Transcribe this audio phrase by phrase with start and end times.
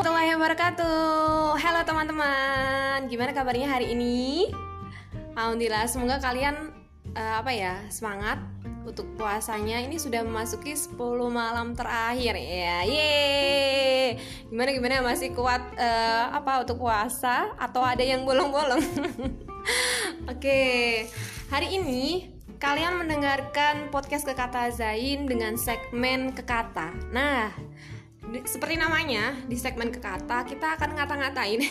[0.00, 4.48] warahmatullahi wabarakatuh Halo teman-teman Gimana kabarnya hari ini?
[5.36, 6.72] Alhamdulillah semoga kalian
[7.12, 8.40] uh, Apa ya Semangat
[8.88, 10.96] Untuk puasanya Ini sudah memasuki 10
[11.28, 14.16] malam terakhir ya Yeay
[14.48, 18.80] Gimana gimana masih kuat uh, Apa untuk puasa Atau ada yang bolong-bolong
[20.32, 21.04] Oke.
[21.52, 22.24] Hari ini
[22.56, 26.92] kalian mendengarkan podcast Kekata Zain dengan segmen Kekata.
[27.12, 27.52] Nah,
[28.46, 31.60] seperti namanya di segmen kekata kita akan ngata-ngatain.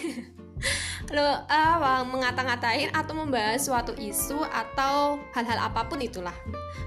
[1.16, 6.36] Lo uh, mengata-ngatain atau membahas suatu isu atau hal-hal apa pun itulah.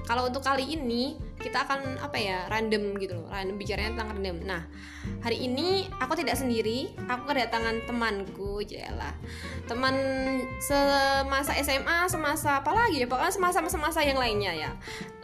[0.07, 3.27] Kalau untuk kali ini kita akan apa ya random gitu loh.
[3.33, 4.37] Random bicaranya tentang random.
[4.47, 4.63] Nah
[5.25, 6.95] hari ini aku tidak sendiri.
[7.11, 9.17] Aku kedatangan temanku jelah
[9.67, 9.95] teman
[10.63, 13.07] semasa SMA semasa apa lagi ya?
[13.11, 14.71] Pokoknya semasa semasa yang lainnya ya.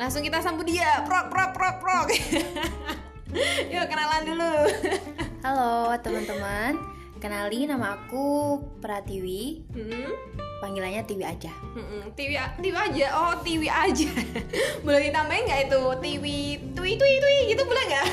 [0.01, 1.07] Langsung kita sambut dia.
[1.07, 2.09] Prok prok prok prok
[3.73, 4.55] Yuk kenalan dulu.
[5.45, 6.81] Halo teman-teman,
[7.21, 9.69] kenali nama aku Pratiwi.
[9.77, 10.13] Hmm?
[10.59, 11.53] Panggilannya Tiwi aja.
[11.77, 13.07] Hmm, Tiwi, Tiwi aja.
[13.15, 14.11] Oh Tiwi aja.
[14.85, 16.41] boleh ditambahin nggak itu Tiwi,
[16.75, 18.07] Tui, Tui, Tui gitu boleh nggak?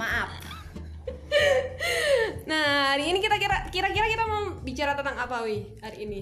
[0.00, 0.30] Maaf.
[2.46, 6.20] nah hari ini kita kira kira-kira kita mau bicara tentang apa wi hari ini?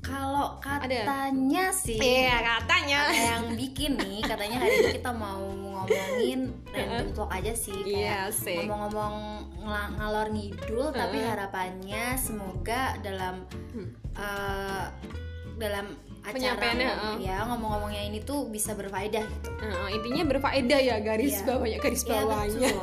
[0.00, 1.74] Kalau katanya Ada?
[1.74, 3.10] sih, iya katanya.
[3.10, 6.40] Ada yang bikin nih, katanya hari ini kita mau ngomongin
[6.74, 9.14] random talk aja sih, kayak yeah, ngomong-ngomong
[9.62, 10.92] ng ngalor ngidul, uh.
[10.92, 13.46] tapi harapannya semoga dalam
[14.18, 14.84] uh,
[15.56, 15.86] dalam
[16.26, 19.50] acara ngomong, ya ngomong-ngomongnya ini tuh bisa berfaedah gitu.
[19.62, 21.46] Uh, intinya berfaedah ya garis yeah.
[21.46, 22.60] bawahnya garis iya, bawahnya.
[22.66, 22.76] Yeah,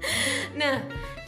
[0.60, 0.74] nah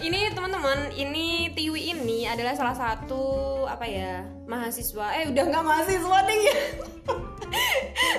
[0.03, 3.23] ini teman-teman ini Tiwi ini adalah salah satu
[3.71, 6.57] apa ya mahasiswa eh udah nggak mahasiswa deh ya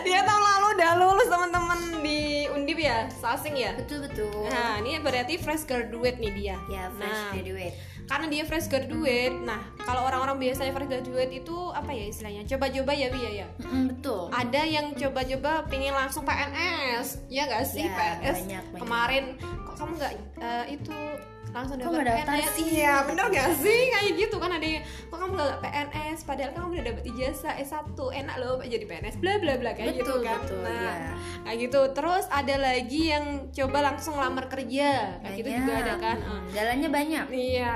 [0.06, 3.10] dia tahun lalu udah lulus teman-teman di Undip ya?
[3.10, 3.72] Sasing ya?
[3.76, 4.48] Betul betul.
[4.50, 6.58] Nah ini berarti fresh graduate nih dia.
[6.70, 7.76] Ya fresh nah, graduate.
[8.04, 12.44] karena dia fresh graduate nah kalau orang-orang biasanya fresh graduate itu apa ya istilahnya?
[12.46, 13.48] Coba-coba ya Bia ya?
[13.64, 14.28] Mm, betul.
[14.30, 17.88] Ada yang coba-coba pingin langsung PNS ya gak sih?
[17.88, 18.80] Ya, PNS banyak, banyak.
[18.84, 20.14] kemarin kok kamu nggak
[20.44, 20.92] uh, itu
[21.54, 22.66] langsung dapat PNS sih?
[22.82, 23.80] Iya bener gak sih?
[23.94, 27.98] Kayak gitu kan ada yang kok kamu gak PNS padahal kamu udah dapat ijazah S1
[27.98, 29.72] enak loh jadi PNS bla bla bla.
[29.78, 30.40] Kayak gitu betul, gitu kan.
[30.42, 31.14] betul, nah ya.
[31.46, 31.82] kayak gitu.
[31.94, 35.22] Terus ada lagi yang coba langsung lamar kerja.
[35.22, 35.38] Kayak banyak.
[35.38, 37.26] gitu juga ada kan hmm, jalannya banyak.
[37.30, 37.74] Iya.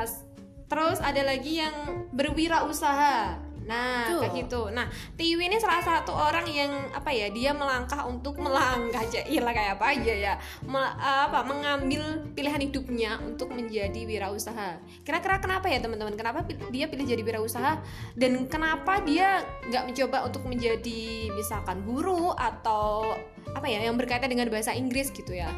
[0.67, 1.75] Terus ada lagi yang
[2.11, 4.23] berwirausaha Nah, Tuh.
[4.23, 4.61] kayak gitu.
[4.71, 4.87] Nah,
[5.19, 7.27] Tiwi ini salah satu orang yang apa ya?
[7.29, 10.33] Dia melangkah untuk melangkah aja, lah kayak apa aja ya.
[10.63, 14.79] Mel, apa mengambil pilihan hidupnya untuk menjadi wirausaha.
[15.03, 16.15] Kira-kira kenapa ya, teman-teman?
[16.15, 17.83] Kenapa dia pilih jadi wirausaha
[18.15, 23.03] dan kenapa dia nggak mencoba untuk menjadi misalkan guru atau
[23.51, 25.51] apa ya yang berkaitan dengan bahasa Inggris gitu ya?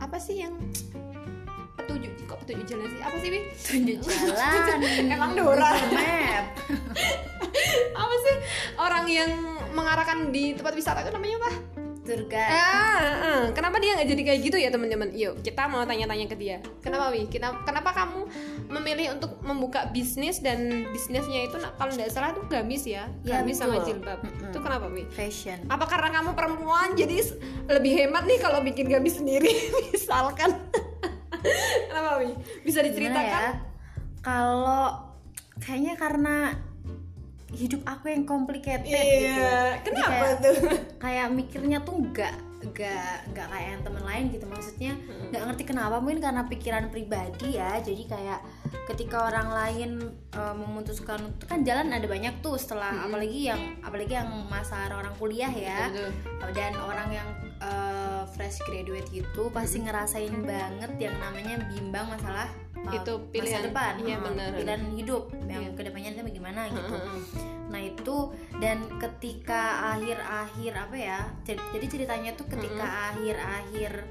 [0.00, 0.56] Apa sih yang
[1.90, 3.00] petunjuk kok petunjuk jalan sih?
[3.02, 3.40] Apa sih bi?
[3.50, 4.78] Petunjuk jalan.
[5.18, 6.44] emang Dora map
[8.00, 8.36] apa sih?
[8.78, 9.30] Orang yang
[9.74, 11.52] mengarahkan di tempat wisata itu namanya apa?
[12.00, 12.42] Surga.
[12.42, 13.42] Ah, ah.
[13.54, 15.14] kenapa dia nggak jadi kayak gitu ya teman-teman?
[15.14, 16.58] Yuk kita mau tanya-tanya ke dia.
[16.80, 18.20] Kenapa wi kenapa, kenapa kamu
[18.70, 23.62] memilih untuk membuka bisnis dan bisnisnya itu kalau nggak salah tuh gamis ya, ya gamis
[23.62, 24.22] sama jilbab.
[24.22, 24.50] Mm -hmm.
[24.50, 25.58] itu kenapa wi fashion.
[25.66, 27.18] Apa karena kamu perempuan jadi
[27.68, 29.50] lebih hemat nih kalau bikin gamis sendiri?
[29.92, 30.50] Misalkan?
[32.70, 33.26] Bisa diceritakan?
[33.26, 33.48] Ya?
[34.22, 34.86] Kalau
[35.58, 36.36] kayaknya karena
[37.50, 39.02] hidup aku yang complicated iya,
[39.82, 39.90] gitu.
[39.90, 40.56] Kenapa kayak, tuh?
[41.02, 44.92] Kayak mikirnya tuh enggak enggak enggak kayak yang temen lain gitu maksudnya
[45.32, 48.40] nggak ngerti kenapa mungkin karena pikiran pribadi ya jadi kayak
[48.92, 49.90] ketika orang lain
[50.36, 53.06] uh, memutuskan kan jalan ada banyak tuh setelah hmm.
[53.08, 56.10] apalagi yang apalagi yang masa orang kuliah ya Betul.
[56.52, 57.28] dan orang yang
[57.60, 63.68] uh, fresh graduate gitu pasti ngerasain banget yang namanya bimbang masalah uh, itu pilihan masa
[63.68, 64.50] depan iya, uh, bener.
[64.56, 65.76] pilihan hidup yang iya.
[65.76, 66.96] ke depannya itu bagaimana gitu
[67.70, 68.16] nah itu
[68.58, 74.04] dan ketika akhir-akhir apa ya jadi ceritanya tuh ketika akhir-akhir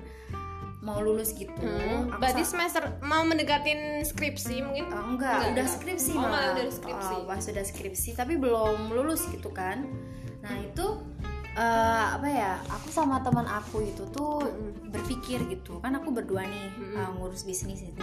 [0.79, 1.51] mau lulus gitu.
[1.59, 2.07] Hmm.
[2.17, 4.87] Berarti semester mau mendekatin skripsi mungkin?
[4.89, 6.55] Oh, enggak, enggak, udah skripsi oh, malah.
[6.55, 7.15] udah skripsi.
[7.19, 9.83] Oh, pas sudah skripsi tapi belum lulus gitu kan.
[10.39, 11.03] Nah, itu
[11.59, 14.95] uh, apa ya aku sama teman aku itu tuh mm-hmm.
[14.95, 15.83] berpikir gitu.
[15.83, 16.95] Kan aku berdua nih mm-hmm.
[16.95, 17.99] uh, ngurus bisnis ini.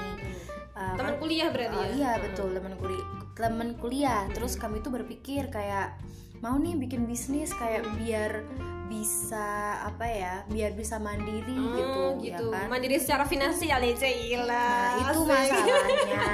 [0.76, 1.92] Uh, teman kan, kuliah berarti uh, ya?
[1.96, 4.22] iya betul teman kuliah teman kuliah.
[4.36, 5.96] Terus kami tuh berpikir kayak
[6.44, 8.44] mau nih bikin bisnis kayak biar
[8.86, 12.46] bisa apa ya biar bisa mandiri hmm, gitu, gitu.
[12.54, 12.70] ya kan?
[12.70, 16.26] Mandiri secara finansial ya Cila nah, itu masalahnya.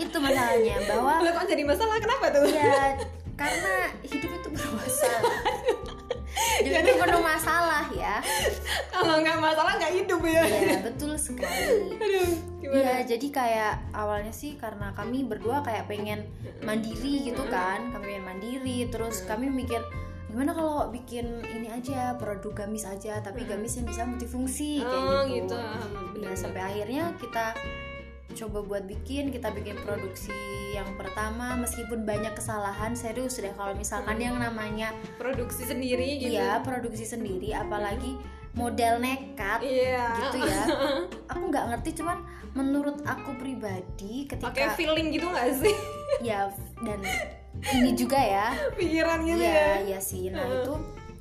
[0.00, 2.00] Itu masalahnya bahwa lo kok jadi masalah?
[2.00, 2.48] Kenapa tuh?
[2.48, 2.96] Ya
[3.40, 5.49] karena hidup itu bermasalah
[6.64, 8.20] justru penuh masalah ya.
[8.92, 10.42] Kalau nggak masalah nggak hidup ya.
[10.44, 11.96] Iya betul sekali.
[11.96, 12.30] Aduh
[12.60, 12.76] gimana?
[12.76, 16.28] Iya jadi kayak awalnya sih karena kami berdua kayak pengen
[16.60, 17.90] mandiri gitu kan.
[17.92, 19.80] Kami pengen mandiri terus kami mikir
[20.30, 25.26] gimana kalau bikin ini aja produk gamis aja tapi gamis yang bisa multifungsi kayak oh
[25.26, 25.56] gitu, gitu.
[25.58, 25.82] Ya
[26.14, 27.50] benar sampai akhirnya kita
[28.34, 30.34] coba buat bikin kita bikin produksi
[30.74, 36.38] yang pertama meskipun banyak kesalahan serius deh kalau misalkan yang namanya produksi sendiri gitu.
[36.38, 38.14] Iya produksi sendiri apalagi
[38.54, 40.06] model nekat iya.
[40.26, 40.62] gitu ya.
[41.34, 42.18] Aku nggak ngerti cuman
[42.50, 45.76] menurut aku pribadi pakai ketika feeling gitu nggak sih?
[46.26, 46.50] Ya
[46.82, 46.98] dan
[47.70, 48.50] ini juga ya.
[48.78, 49.96] Pikiran gitu ya ya.
[49.96, 50.26] ya sih.
[50.34, 50.74] Nah itu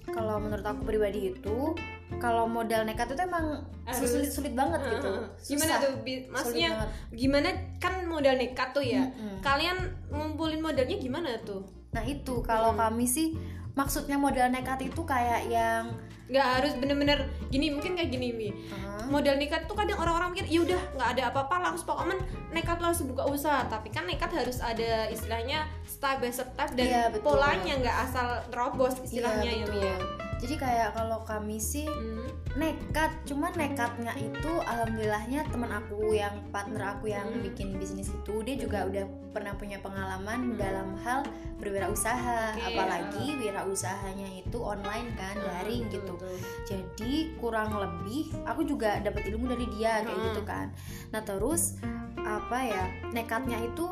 [0.10, 1.78] kalau menurut aku pribadi itu
[2.18, 5.12] kalau model nekat itu emang Harus- sulit sulit banget gitu.
[5.54, 5.94] Gimana tuh?
[6.34, 6.70] Maksudnya
[7.14, 9.06] gimana kan modal nekat tuh ya.
[9.06, 9.46] Mm-mm.
[9.46, 9.78] kalian
[10.10, 11.62] ngumpulin modalnya gimana tuh?
[11.94, 13.38] Nah itu kalau kami sih
[13.78, 15.94] maksudnya model nekat itu kayak yang
[16.30, 18.50] nggak harus bener-bener gini mungkin kayak gini mi.
[18.70, 22.22] Uh, modal nekat tuh kadang orang-orang mikir ya udah nggak ada apa-apa langsung pokoknya
[22.54, 23.66] nekat langsung buka usaha.
[23.66, 28.98] Tapi kan nekat harus ada istilahnya step by step dan Iya, polanya nggak asal terobos
[29.02, 29.74] istilahnya iya, ya.
[29.74, 29.98] Mi ya
[30.40, 32.32] jadi kayak kalau kami sih Hmm.
[32.56, 37.44] nekat cuman nekatnya itu alhamdulillahnya teman aku yang partner aku yang Hmm.
[37.44, 41.22] bikin bisnis itu dia juga udah pernah punya pengalaman dalam hal
[41.60, 46.38] berwirausaha Oke, apalagi wirausahanya itu online kan daring Betul, gitu betul.
[46.66, 50.28] jadi kurang lebih aku juga dapat ilmu dari dia kayak Hmm.
[50.30, 50.68] gitu kan
[51.10, 51.78] nah terus
[52.18, 53.86] apa ya nekatnya itu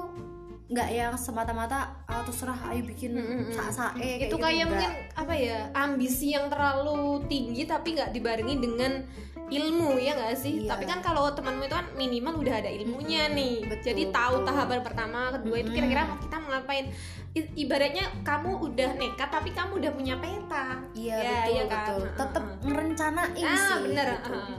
[0.67, 3.53] nggak yang semata-mata ah terserah ayo bikin Hmm, hmm, hmm.
[3.53, 4.69] sak-sae itu gitu, kayak nggak.
[4.69, 8.99] mungkin apa ya ambisi yang terlalu tinggi tapi nggak dibarengi dengan
[9.47, 10.69] ilmu ya nggak sih Iya.
[10.69, 14.45] tapi kan kalau temanmu itu kan minimal udah ada ilmunya nih betul, jadi tahu betul.
[14.45, 15.77] tahapan pertama kedua itu Mm-mm.
[15.77, 16.85] kira-kira mau kita mau ngapain
[17.31, 21.71] I- ibaratnya kamu udah nekat tapi kamu udah punya peta Iya Ya, betul iya kan?
[21.71, 22.01] betul.
[22.17, 23.79] Tetap ngerencanain ah sih.
[23.85, 24.35] bener gitu.
[24.35, 24.57] ah.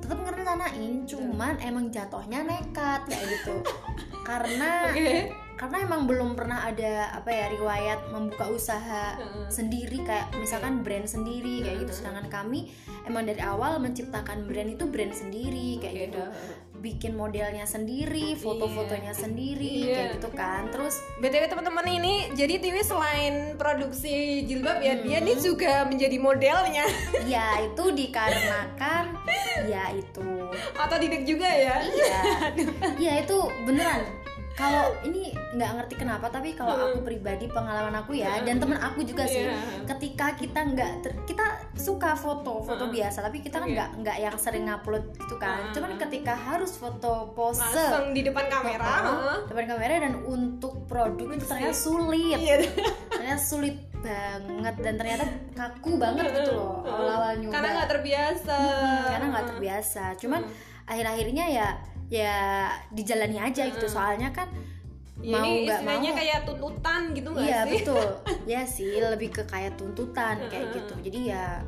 [0.00, 3.54] Tetap ngerencanain, cuman emang jatuhnya nekat kayak gitu.
[4.22, 5.12] karena oke
[5.62, 9.46] karena emang belum pernah ada apa ya riwayat membuka usaha Heeh.
[9.46, 12.02] sendiri kayak misalkan brand sendiri kayak gitu.
[12.02, 12.66] Sedangkan kami
[13.06, 16.22] emang dari awal menciptakan brand itu brand sendiri kayak Oke, gitu.
[16.82, 19.94] Bikin modelnya sendiri, foto-fotonya sendiri Iya.
[19.94, 20.66] kayak gitu kan.
[20.74, 26.90] Terus btw teman-teman ini jadi Tiwi selain produksi jilbab ya dia nih juga menjadi modelnya
[27.22, 29.14] ya itu dikarenakan
[29.70, 30.26] ya itu
[30.74, 32.20] atau didik juga ya Iya,
[32.98, 34.21] iya itu beneran.
[34.52, 39.00] Kalau ini nggak ngerti kenapa, tapi kalau aku pribadi pengalaman aku ya, dan temen aku
[39.00, 39.88] juga sih, Iya.
[39.88, 40.90] ketika kita nggak
[41.24, 45.56] kita suka foto foto biasa, tapi kita kan nggak nggak yang sering ngupload gitu kan.
[45.58, 45.72] Heeh.
[45.72, 49.38] Cuman ketika harus foto pose langsung di depan kamera Heeh, heeh.
[49.48, 52.56] depan kamera dan untuk produk itu ternyata sulit, iya.
[53.08, 57.52] Ternyata sulit banget dan ternyata kaku banget gitu loh awal-awal nyoba.
[57.54, 58.56] karena nggak terbiasa.
[58.58, 60.04] Hmm, karena nggak terbiasa.
[60.18, 60.42] Cuman
[60.84, 61.68] akhir-akhirnya ya
[62.12, 63.88] ya dijalani aja gitu.
[63.88, 64.52] Soalnya kan
[65.22, 67.70] Ya, mau ini nggak istilahnya mau kayak tuntutan gitu nggak iya sih?
[67.78, 68.06] betul.
[68.52, 70.94] Ya sih lebih ke kayak tuntutan kayak gitu.
[70.98, 71.62] Jadi ya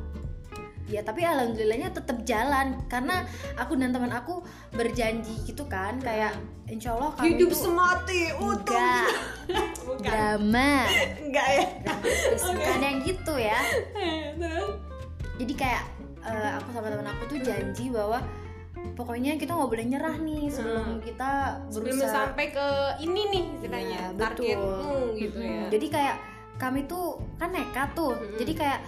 [0.85, 2.75] ya tapi alhamdulillahnya tetap jalan.
[2.91, 3.23] Karena
[3.55, 4.43] aku dan teman aku
[4.75, 6.35] berjanji gitu kan kayak
[6.67, 8.75] insya Allah kami hidup tuh semati utuh.
[8.75, 9.07] Enggak.
[9.87, 10.03] Bukan.
[10.03, 10.71] Drama.
[11.25, 11.63] Enggak ya?
[11.79, 13.59] Dramatis bukan yang gitu ya.
[15.39, 15.83] Jadi kayak
[16.25, 18.19] eh, aku sama teman aku tuh janji bahwa
[18.93, 21.31] pokoknya kita nggak boleh nyerah nih sebelum kita
[21.67, 22.13] sebelum berusaha.
[22.13, 22.67] sampai ke
[23.01, 24.77] ini nih istilahnya Iya, targetmu
[25.15, 25.51] gitu Mm-mm.
[25.51, 26.15] ya jadi kayak
[26.55, 27.05] kami tuh
[27.35, 28.13] kan nekat tuh.
[28.13, 28.37] Mm-mm.
[28.37, 28.79] jadi kayak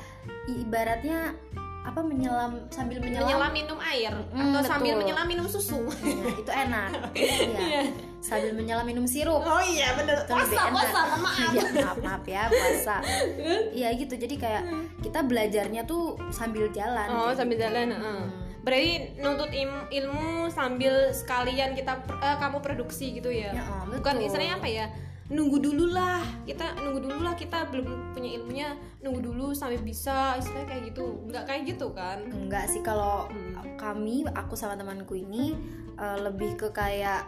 [0.48, 1.36] ibaratnya
[1.82, 5.01] apa menyelam sambil menyelam, menyelam minum air Mm, atau sambil betul.
[5.01, 5.88] menyelam minum susu.
[5.88, 6.89] Nah, itu enak.
[7.48, 7.79] Iya.
[8.20, 9.39] Sambil menyelam minum sirup.
[9.39, 11.48] Oh iya lebih puasa puasa maaf.
[11.50, 13.00] Iya, maaf maaf ya puasa.
[13.79, 14.13] Iya gitu.
[14.13, 14.63] Jadi kayak
[15.00, 17.63] kita belajarnya tuh sambil jalan oh kayak sambil gitu.
[17.63, 18.03] jalan heeh.
[18.03, 18.25] Hmm.
[18.68, 19.48] Berarti nuntut
[19.88, 23.56] ilmu sambil sekalian kita eh, kamu produksi gitu ya?
[23.56, 24.28] Ya, bukan betul.
[24.28, 24.86] istilahnya apa ya?
[25.28, 28.68] Nunggu dulu lah kita nunggu dulu lah kita belum punya ilmunya
[29.00, 31.06] nunggu dulu sampai bisa istilahnya kayak gitu.
[31.32, 32.28] Nggak kayak gitu kan?
[32.28, 33.56] Enggak sih kalau Hmm.
[33.80, 35.56] kami aku sama temanku ini
[35.96, 37.24] eh, lebih ke kayak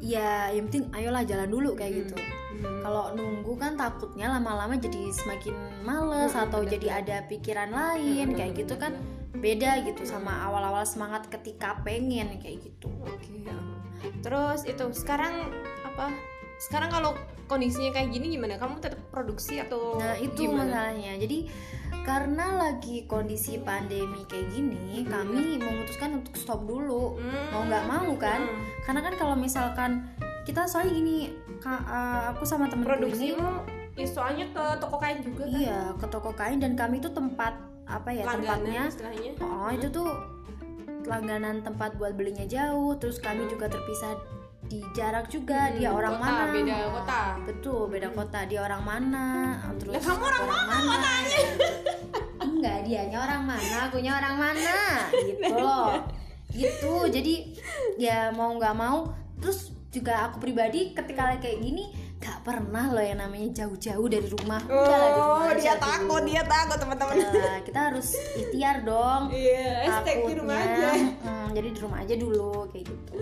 [0.00, 2.16] ya yang penting ayolah jalan dulu kayak gitu.
[2.60, 2.84] Hmm.
[2.84, 8.32] kalau nunggu kan takutnya lama-lama jadi semakin males Hmm, atau bener, jadi ada pikiran lain
[8.32, 8.92] Hmm, kayak gitu kan
[9.32, 13.30] beda gitu sama awal-awal semangat ketika pengen kayak gitu Oke.
[13.40, 13.56] ya.
[14.20, 16.10] Terus itu sekarang apa?
[16.58, 17.12] Sekarang kalau
[17.46, 18.56] kondisinya kayak gini gimana?
[18.56, 20.66] Kamu tetap produksi atau nah itu gimana?
[20.66, 21.38] masalahnya jadi
[22.00, 27.46] karena lagi kondisi pandemi kayak gini kami memutuskan untuk stop dulu Hmm.
[27.50, 28.64] mau nggak mau kan Hmm.
[28.82, 30.08] karena kan kalau misalkan
[30.42, 31.16] kita soalnya gini
[31.60, 32.96] Ka- eh, aku sama temenku ini
[33.36, 33.50] Produksimu
[33.92, 35.52] ya soalnya ke toko kain juga kan?
[35.54, 37.52] iya ke toko kain dan kami itu tempat
[37.90, 39.42] apa ya Langganan tempatnya.
[39.42, 40.08] oh itu tuh
[41.02, 44.14] langganan tempat buat belinya jauh terus kami juga terpisah
[44.62, 46.44] di jarak juga Hmm, dia orang kota, mana.
[46.48, 47.20] beda kota.
[47.42, 49.26] betul beda kota dia orang mana
[49.74, 51.10] terus Lah, kamu orang mana
[52.46, 54.78] enggak dianya orang mana akunya orang mana
[55.12, 55.52] gitu.
[55.52, 55.90] Loh
[56.52, 57.34] gitu jadi
[57.96, 63.16] ya mau nggak mau terus juga aku pribadi ketika kayak gini gak pernah loh yang
[63.18, 65.82] namanya jauh-jauh dari rumah Udah lah, di rumah Oh, aja dia dulu.
[65.82, 67.16] takut, dia takut teman-teman.
[67.16, 71.16] Nah, kita harus ikhtiar dong Iya, stay di rumah Takutnya, aja.
[71.18, 73.12] mm, jadi di rumah aja dulu kayak gitu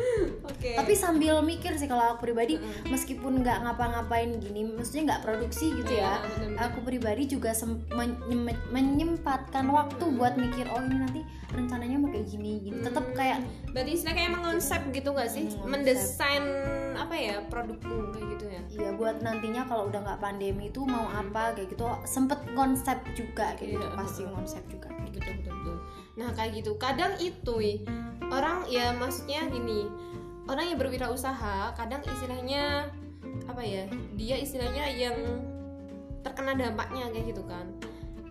[0.45, 0.71] Oke.
[0.75, 5.93] tapi sambil mikir sih kalau aku pribadi meskipun nggak ngapa-ngapain gini maksudnya nggak produksi gitu
[5.93, 6.59] Iya, ya bener-bener.
[6.61, 12.27] aku pribadi juga sem- menyem- menyempatkan waktu buat mikir oh ini nanti rencananya mau kayak
[12.27, 13.41] gini gini tetap kayak
[13.71, 15.45] berarti istilahnya kayak mengonsep gitu nggak sih?
[15.45, 15.71] Hmm, konsep.
[15.71, 16.45] Mendesain
[16.95, 18.61] apa ya produkmu kayak gitu ya?
[18.89, 21.85] Ya buat nantinya kalau udah nggak pandemi itu mau apa kayak gitu.
[22.09, 23.85] Sempet konsep juga kayak gitu.
[23.85, 24.89] Iya, pasti konsep juga.
[24.89, 25.21] Kayak gitu.
[25.21, 25.77] betul betul betul.
[26.17, 26.73] Nah kayak gitu.
[26.81, 27.57] Kadang itu
[28.33, 29.93] orang ya maksudnya gini.
[30.49, 32.89] Orang yang berwirausaha kadang istilahnya
[33.45, 33.85] apa ya
[34.17, 35.17] dia istilahnya yang
[36.25, 37.69] terkena dampaknya kayak gitu kan.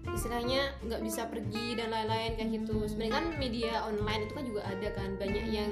[0.09, 2.89] Istilahnya nggak bisa pergi dan lain-lain kayak gitu.
[2.89, 5.13] Sebenarnya kan media online itu kan juga ada kan.
[5.21, 5.69] Banyak yang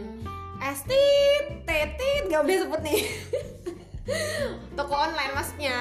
[0.62, 3.02] estit tetit nggak boleh sebut nih
[4.78, 5.78] toko online maksudnya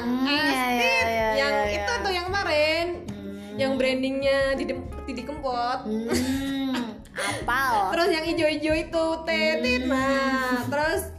[0.00, 2.02] Hmm, iya, estit iya, iya, yang iya, itu iya.
[2.02, 3.54] tuh yang kemarin Hmm.
[3.56, 6.74] yang brandingnya Didi, Didi Kempot hmm,
[7.40, 9.90] apal terus yang ijo-ijo itu tetit Hmm.
[9.90, 11.10] nah terus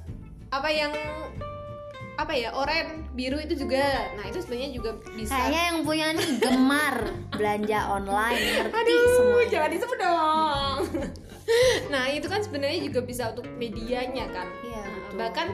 [0.49, 0.91] apa yang
[2.15, 3.79] apa ya oren biru itu juga
[4.13, 6.95] nah itu sebenarnya juga bisa Kayaknya yang punya nih gemar
[7.39, 9.47] belanja online ngerti aduh semuanya.
[9.49, 10.79] jangan disebut dong
[11.89, 15.15] nah itu kan sebenarnya juga bisa untuk medianya kan Iya, Nah, betul.
[15.17, 15.47] bahkan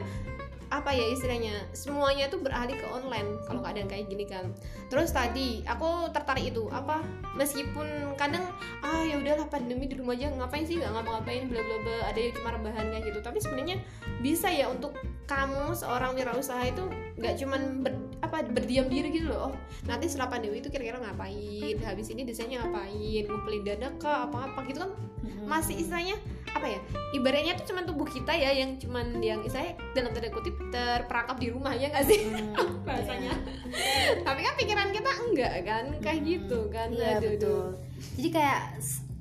[0.66, 4.50] apa ya istilahnya semuanya tuh beralih ke online kalau keadaan kayak gini kan.
[4.90, 7.02] Terus tadi aku tertarik itu apa
[7.38, 8.42] meskipun kadang
[8.82, 12.18] ah ya udahlah pandemi di rumah aja ngapain sih nggak ngapa-ngapain bla bla bla ada
[12.18, 13.18] yang cuma rebahan kayak gitu.
[13.22, 13.76] Tapi sebenarnya
[14.20, 14.96] bisa ya untuk
[15.26, 16.84] kamu seorang wirausaha itu
[17.18, 19.50] nggak cuman ber- apa berdiam diri gitu loh.
[19.50, 19.54] Oh
[19.86, 24.60] nanti setelah pandemi itu kira-kira ngapain habis ini desainnya ngapain ngumpulin dana kah apa apa
[24.66, 24.90] gitu kan.
[25.26, 25.46] Mm-mm.
[25.46, 26.18] masih istilahnya
[26.56, 26.80] apa ya
[27.12, 31.48] ibaratnya tuh cuman tubuh kita ya yang cuman yang istilahnya dalam tanda kutip terperangkap di
[31.48, 33.32] rumah ya nggak sih Hmm, bahasanya
[34.22, 37.36] tapi kan pikiran kita enggak kan kayak gitu kan Iya Aduh, betul.
[37.36, 37.64] aduh.
[38.14, 38.60] Jadi kayak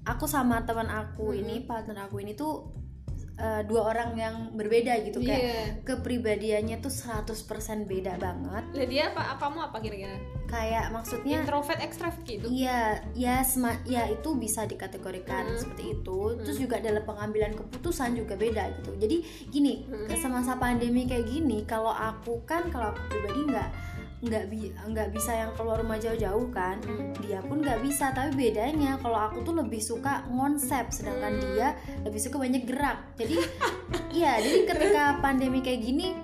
[0.05, 1.41] aku sama teman aku Mm-mm.
[1.41, 2.71] ini, partner aku ini tuh
[3.35, 5.63] eh, dua orang yang berbeda gitu kayak Iya.
[5.83, 7.35] kepribadiannya tuh 100%
[7.83, 8.63] beda banget.
[8.71, 10.15] Lah dia apa kamu apa kira-kira
[10.45, 15.57] Kayak maksudnya introvert ekstrovert gitu Iya, ya sema, ya itu bisa dikategorikan Hmm.
[15.57, 16.19] seperti itu.
[16.39, 18.93] Terus juga dalam pengambilan keputusan juga beda gitu.
[18.95, 19.17] Jadi
[19.49, 19.73] gini,
[20.05, 23.69] ke semasa pandemi kayak gini, kalau aku kan kalau aku pribadi nggak
[24.23, 26.79] nggak bi nggak bisa yang keluar rumah jauh-jauh kan.
[27.19, 31.75] Dia pun nggak bisa, tapi bedanya kalau aku tuh lebih suka ngonsep, sedangkan dia
[32.07, 32.99] lebih suka banyak gerak.
[33.19, 33.35] Jadi
[34.19, 36.15] iya, jadi ketika pandemi kayak gini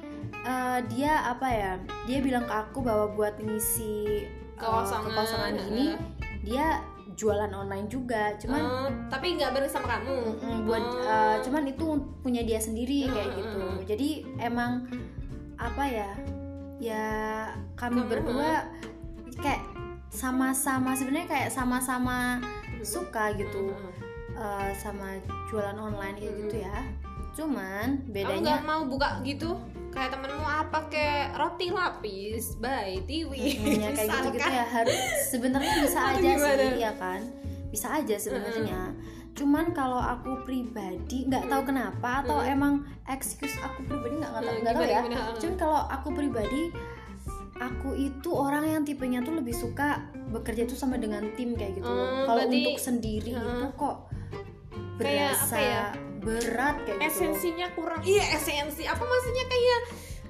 [0.46, 1.72] eh, dia apa ya?
[2.08, 6.00] Dia bilang ke aku bahwa buat ngisi eh, Kekosongan, kekosongan gini heeh.
[6.42, 6.68] dia
[7.12, 11.86] jualan online juga cuman Oh, tapi nggak bareng sama kamu mm, buat eh, cuman itu
[12.24, 14.10] punya dia sendiri kayak gitu jadi
[14.42, 14.88] emang
[15.60, 16.10] apa ya
[16.82, 17.06] ya
[17.82, 18.70] kami Kamu, berdua
[19.42, 19.66] kayak
[20.14, 22.38] sama-sama sebenarnya kayak sama-sama
[22.86, 23.74] suka gitu
[24.38, 25.18] eh, sama
[25.50, 26.78] jualan online kayak gitu ya.
[27.34, 29.58] Cuman kamu bedanya nggak mau buka gitu?
[29.90, 30.88] Kayak temenmu apa?
[30.94, 33.58] Kayak roti lapis by tiwi.
[33.82, 35.00] Ya kayak gitu gitu ya harus
[35.34, 36.62] sebenarnya bisa aja gimana?
[36.62, 37.22] sih ya kan?
[37.74, 38.94] Bisa aja sebenarnya.
[39.32, 44.84] Cuman kalau aku pribadi nggak tahu kenapa atau emang excuse aku pribadi nggak nggak tahu
[44.86, 45.02] ya.
[45.02, 45.34] gimana?
[45.40, 46.64] cuman kalau aku pribadi
[47.62, 51.86] aku itu orang yang tipenya tuh lebih suka bekerja tuh sama dengan tim kayak gitu
[51.86, 53.46] Oh, kalau berarti- untuk sendiri Heeh.
[53.56, 53.96] itu kok
[54.98, 55.84] Kayak berasa apa ya?
[56.22, 59.80] berat kayak gitu esensinya kurang iya esensi apa maksudnya kayak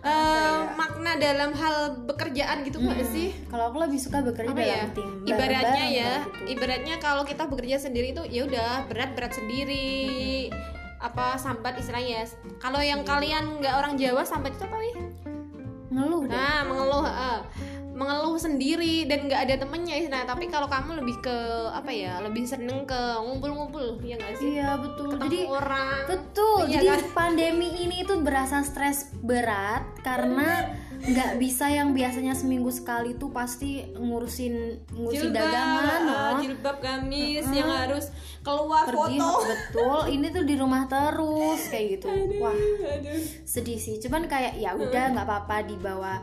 [0.02, 0.72] eh, ya?
[0.74, 3.12] makna dalam hal bekerjaan gitu nggak Mm-mm.
[3.14, 6.44] sih kalau aku lebih suka bekerja apa dalam ya tim ibaratnya ya gitu.
[6.50, 10.48] ibaratnya kalau kita bekerja sendiri itu ya udah berat berat sendiri
[10.98, 12.26] apa sambat istilahnya ya.
[12.58, 14.96] kalau yang kalian nggak orang Jawa sambat itu apa wih
[15.92, 16.34] ngeluh deh.
[16.34, 17.40] Nah mengeluh eh.
[17.92, 21.38] mengeluh sendiri dan nggak ada temennya nah tapi kalau kamu lebih ke
[21.70, 24.58] apa ya lebih seneng ke ngumpul-ngumpul ya nggak sih?
[24.58, 25.14] Iya betul.
[25.14, 25.98] Ketemu jadi orang.
[26.08, 27.02] Betul, Iya jadi kan?
[27.14, 30.72] pandemi ini tuh berasa stres berat karena
[31.02, 36.40] nggak bisa yang biasanya seminggu sekali tuh pasti ngurusin ngurusin dagangan, eh, no.
[36.40, 38.14] jilbab gamis yang harus
[38.46, 40.00] keluar pergi foto betul.
[40.14, 42.08] Ini tuh di rumah terus kayak gitu.
[42.38, 43.22] Wah, Aduh.
[43.46, 43.98] sedih sih.
[43.98, 46.22] Cuman kayak ya udah nggak apa-apa dibawa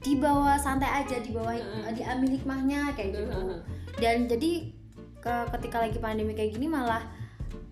[0.00, 1.58] dibawa santai aja, dibawa
[1.90, 3.60] diambil hikmahnya kayak gitu.
[3.98, 4.70] Dan jadi
[5.18, 7.02] ke ketika lagi pandemi kayak gini malah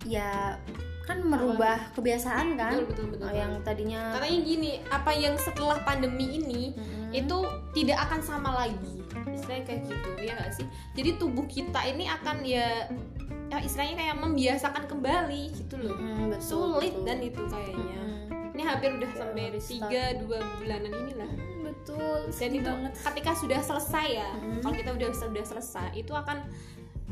[0.03, 0.59] ya
[1.05, 2.73] kan merubah kebiasaan kan?
[2.73, 7.13] Betul betul betul Oh, yang tadinya katanya gini apa yang setelah pandemi ini Mm-mm.
[7.13, 7.37] itu
[7.73, 9.05] tidak akan sama lagi.
[9.27, 10.65] Istilahnya kayak gitu ya gak sih?
[10.93, 12.89] Jadi tubuh kita ini akan ya
[13.45, 15.93] ya istilahnya kayak membiasakan kembali gitu loh.
[15.93, 17.05] Mm-mm, betul, sulit betul.
[17.05, 17.99] dan itu kayaknya.
[18.01, 18.53] Mm-mm.
[18.55, 21.31] ini hampir udah Ya, sampai tiga dua bulanan inilah.
[21.61, 22.93] Betul dan itu banget.
[23.03, 24.59] ketika sudah selesai ya Mm-mm.
[24.59, 26.49] kalau kita udah sudah selesai itu akan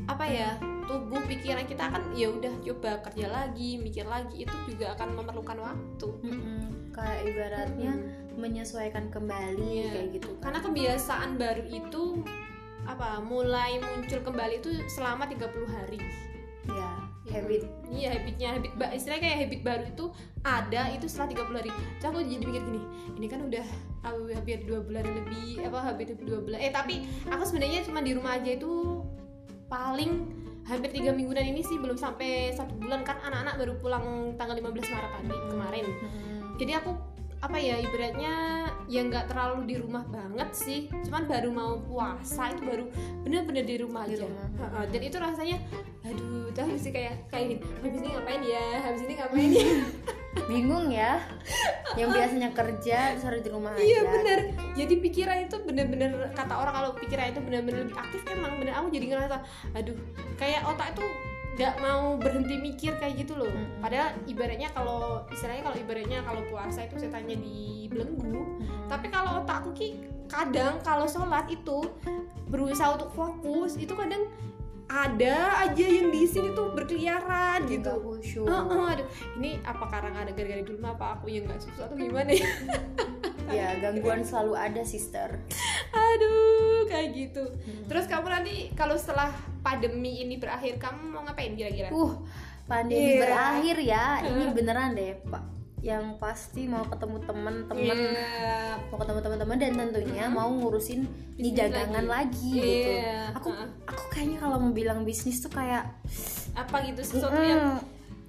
[0.05, 0.49] apa ya
[0.83, 5.57] tubuh pikiran kita akan ya udah coba kerja lagi mikir lagi itu juga akan memerlukan
[5.57, 6.91] waktu Mm-mm.
[6.91, 7.91] kayak ibaratnya
[8.33, 9.89] menyesuaikan kembali Iya.
[9.89, 10.41] kayak gitu kan.
[10.41, 12.03] karena kebiasaan baru itu
[12.83, 15.99] apa mulai muncul kembali itu selama 30 hari
[16.65, 16.89] ya
[17.31, 20.05] habit iya habitnya habit istilahnya kayak habit baru itu
[20.43, 22.81] ada itu setelah 30 hari terus aku jadi mikir gini
[23.15, 23.65] ini kan udah
[24.03, 28.35] hampir dua bulan lebih apa hampir dua bulan eh tapi aku sebenarnya cuma di rumah
[28.35, 28.99] aja itu
[29.73, 30.29] paling
[30.69, 34.05] hampir tiga mingguan ini sih belum sampai satu bulan kan anak-anak baru pulang
[34.37, 36.39] tanggal 15 Maret tadi kemarin Mm-mm.
[36.61, 36.91] jadi aku
[37.43, 38.33] apa ya ibaratnya
[38.87, 40.87] ya nggak terlalu di rumah banget sih.
[41.03, 42.85] Cuman baru mau puasa itu baru
[43.27, 44.23] bener-bener di rumah Di aja.
[44.23, 44.47] rumah.
[44.87, 45.57] Dan itu rasanya
[46.03, 49.67] aduh tuh habis ini kayak kayak gini habis ini ngapain ya habis ini ngapain ya?
[50.51, 51.11] Bingung ya
[51.95, 54.39] yang biasanya kerja harus di rumah iya aja bener.
[54.75, 58.75] jadi pikiran itu bener-bener kata orang kalau pikiran itu bener-bener lebih aktif emang bener.
[58.75, 59.37] Aku jadi ngerasa
[59.71, 59.95] aduh
[60.35, 61.05] kayak otak itu
[61.53, 63.77] nggak mau berhenti mikir kayak gitu loh Mm-mm.
[63.77, 68.89] padahal ibaratnya kalau istilahnya kalau ibaratnya kalau puasa itu setannya dibelenggu Mm-mm.
[68.89, 71.85] tapi kalau otakku ki kadang kalau sholat itu
[72.49, 74.25] berusaha untuk fokus itu kadang
[74.93, 78.45] ada aja yang di sini tuh berkeliaran gitu khusyuk.
[78.45, 79.07] Oh, oh, aduh
[79.41, 82.49] ini apa karena ada gara-gara di rumah apa aku yang nggak susah atau gimana ya
[83.49, 85.41] ya gangguan selalu ada sister
[86.13, 86.33] aduh
[86.85, 87.43] kayak gitu.
[87.43, 87.85] Hmm.
[87.85, 91.89] terus kamu nanti kalau setelah pandemi ini berakhir kamu mau ngapain kira-kira?
[91.89, 92.13] Uh
[92.63, 93.19] pandemi Iya.
[93.21, 94.05] berakhir ya.
[94.23, 95.43] Ini beneran deh pak.
[95.79, 97.97] Yang pasti mau ketemu temen-temen.
[98.07, 98.79] Iya.
[98.87, 103.35] mau ketemu teman-teman dan tentunya mau ngurusin Bisnis dagangan lagi, gitu Iya.
[103.35, 103.67] aku Heeh.
[103.83, 105.91] aku kayaknya kalau mau bilang bisnis tuh kayak
[106.53, 107.03] apa gitu?
[107.03, 107.79] Sesuatu yang Mm,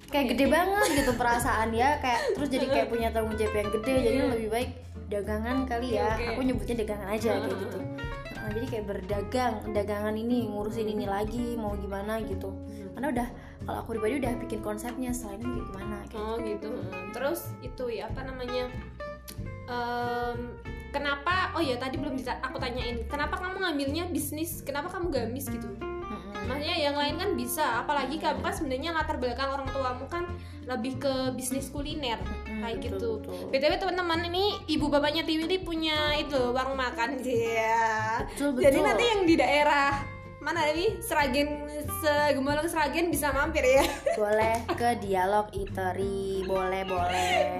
[0.05, 3.93] kayak gede banget gitu perasaan ya kayak terus jadi kayak punya tanggung jawab yang gede.
[4.01, 4.27] Jadi Iya.
[4.29, 4.69] lebih baik
[5.05, 6.25] dagangan kali ya Oke.
[6.33, 7.79] aku nyebutnya dagangan aja kayak gitu
[8.35, 12.53] Nah, jadi kayak berdagang dagangan ini ngurusin ini lagi mau gimana gitu
[12.93, 13.27] karena udah
[13.65, 16.69] kalau aku pribadi udah bikin konsepnya selain ini kayak gimana kayak Oh gitu.
[16.69, 17.09] Hmm.
[17.09, 18.69] Terus itu ya apa namanya?
[19.65, 20.39] Em,
[20.93, 21.57] kenapa?
[21.57, 23.01] Oh ya tadi belum dita- aku tanyain.
[23.09, 24.61] Kenapa kamu ngambilnya bisnis?
[24.61, 25.65] Kenapa kamu gamis gitu?
[26.45, 27.81] Maksudnya yang lain kan bisa.
[27.81, 30.25] Apalagi kamu kan sebenarnya latar belakang orang tuamu kan
[30.65, 33.33] lebih ke bisnis kuliner Mm, kayak betul, gitu.
[33.35, 33.49] betul.
[33.53, 38.25] btw teman-teman ini ibu bapaknya Tiwi ini punya itu warung makan dia.
[38.33, 38.87] Betul, Jadi betul.
[38.89, 40.14] nanti yang di daerah
[40.45, 41.65] mana nih Seragen
[41.97, 43.81] Segemolong Seragen bisa mampir ya.
[44.13, 47.57] boleh ke dialog eatery boleh boleh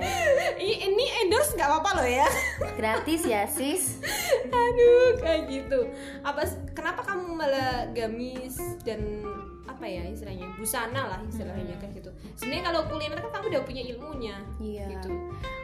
[0.55, 2.29] ini endorse nggak apa-apa loh ya.
[2.77, 3.97] gratis ya sis
[4.45, 5.89] Aduh, kayak gitu.
[6.21, 9.25] Apa kenapa kamu malah gamis dan
[9.65, 11.81] apa ya istilahnya busana lah istilahnya Hmm.
[11.81, 12.09] kayak gitu.
[12.35, 14.35] Sebenarnya kalau kuliner kan kamu udah punya ilmunya.
[14.57, 15.09] iya Gitu.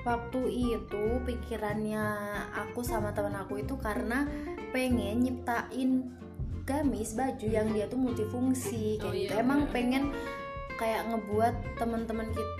[0.01, 2.05] waktu itu pikirannya
[2.51, 4.25] aku sama temen aku itu karena
[4.71, 6.09] pengen nyiptain
[6.71, 9.73] gamis baju yang dia tuh multifungsi kayak Oh, gitu iya, emang bener.
[9.75, 10.03] pengen
[10.73, 12.53] kayak ngebuat teman-teman kita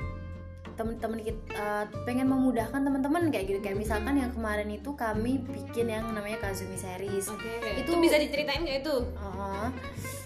[0.81, 5.87] teman-teman kita uh, pengen memudahkan teman-teman kayak gitu kayak misalkan yang kemarin itu kami bikin
[5.87, 7.53] yang namanya Kazumi series Oke.
[7.77, 8.95] Itu- Itu bisa diceritain nggak itu?
[9.13, 9.69] Uh,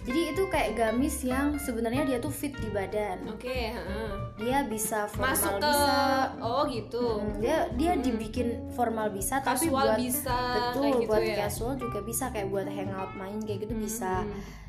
[0.01, 4.09] jadi itu kayak gamis yang sebenarnya dia tuh fit di badan Oke, heeh.
[4.37, 5.95] dia bisa formal Masuk ke bisa
[6.39, 7.05] oh gitu.
[7.19, 11.35] Hmm, dia dia dibikin formal bisa tapi buat bisa betul kayak gitu buat ya.
[11.41, 14.31] casual juga bisa kayak buat hangout main kayak gitu bisa Hmm.
[14.31, 14.64] tapi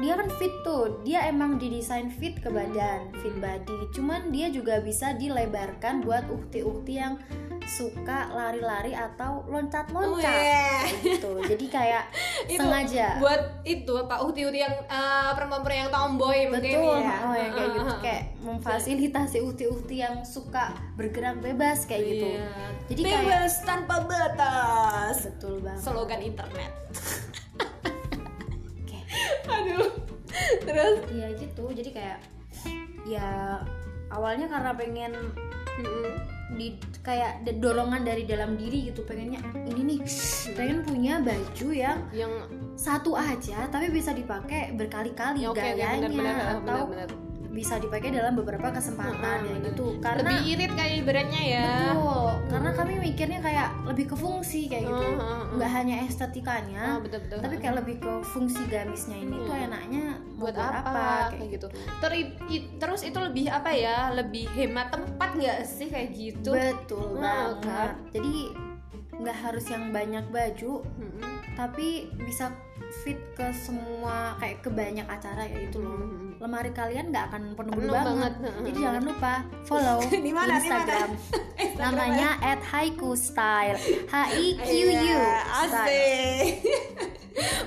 [0.00, 4.80] dia kan fit tuh dia emang didesain fit ke badan fit body cuman dia juga
[4.80, 7.20] bisa dilebarkan buat ukti-ukti yang
[7.68, 10.80] suka lari-lari atau loncat-loncat Weh.
[11.04, 12.04] gitu jadi kayak
[12.48, 17.16] Itu sengaja buat itu apa uti-uti yang eh, perempuan-perempuan yang tomboy mungkin betul ya.
[17.28, 18.00] oh yang kayak gitu Heeh.
[18.00, 22.48] kayak memfasilitasi ukti-ukti yang suka bergerak bebas kayak gitu Iya.
[22.88, 25.28] jadi kayak bebas tanpa batas.
[25.28, 26.72] betul banget Slogan internet.
[29.48, 29.90] Aduh.
[30.62, 30.96] Terus?
[31.08, 32.18] Iya gitu, jadi kayak
[33.08, 33.58] ya
[34.12, 35.12] awalnya karena pengen
[36.58, 39.04] di kayak dorongan dari dalam diri gitu.
[39.04, 40.00] Pengennya ini nih
[40.52, 42.32] pengen punya baju yang yang
[42.78, 48.68] satu aja tapi bisa dipakai berkali-kali ya gayanya benar-benar atau benar-benar bisa dipakai dalam beberapa
[48.70, 49.96] kesempatan ya gitu.
[49.98, 51.64] Karena lebih irit kayak ibaratnya ya.
[51.64, 55.06] Betul karena kami mikirnya kayak lebih ke fungsi kayak gitu.
[55.06, 55.54] Hmm, hmm, hmm.
[55.56, 59.66] nggak hanya estetikanya Oh, betul betul tapi kayak lebih ke fungsi gamisnya ini tuh Hmm.
[59.66, 61.66] enaknya mau buat apa, kayak gitu.
[61.98, 62.16] Ter-
[62.48, 64.12] i- terus itu lebih apa ya?
[64.12, 66.52] Lebih hemat tempat nggak sih kayak gitu?
[66.52, 67.56] Betul Hmm, banget.
[67.64, 67.90] kan?
[68.08, 68.32] jadi
[69.18, 71.22] nggak harus yang banyak baju Mm-mm.
[71.52, 72.54] tapi bisa
[73.02, 76.38] fit ke semua kayak ke banyak acara kayak gitu loh Mm-mm.
[76.38, 78.32] lemari kalian nggak akan penuh, Penuh banget.
[78.38, 78.62] banget.
[78.64, 79.32] jadi jangan lupa
[79.66, 81.10] follow Di mana, di Instagram
[81.74, 85.26] namanya at haiku style h i q u Iya,
[85.66, 86.46] style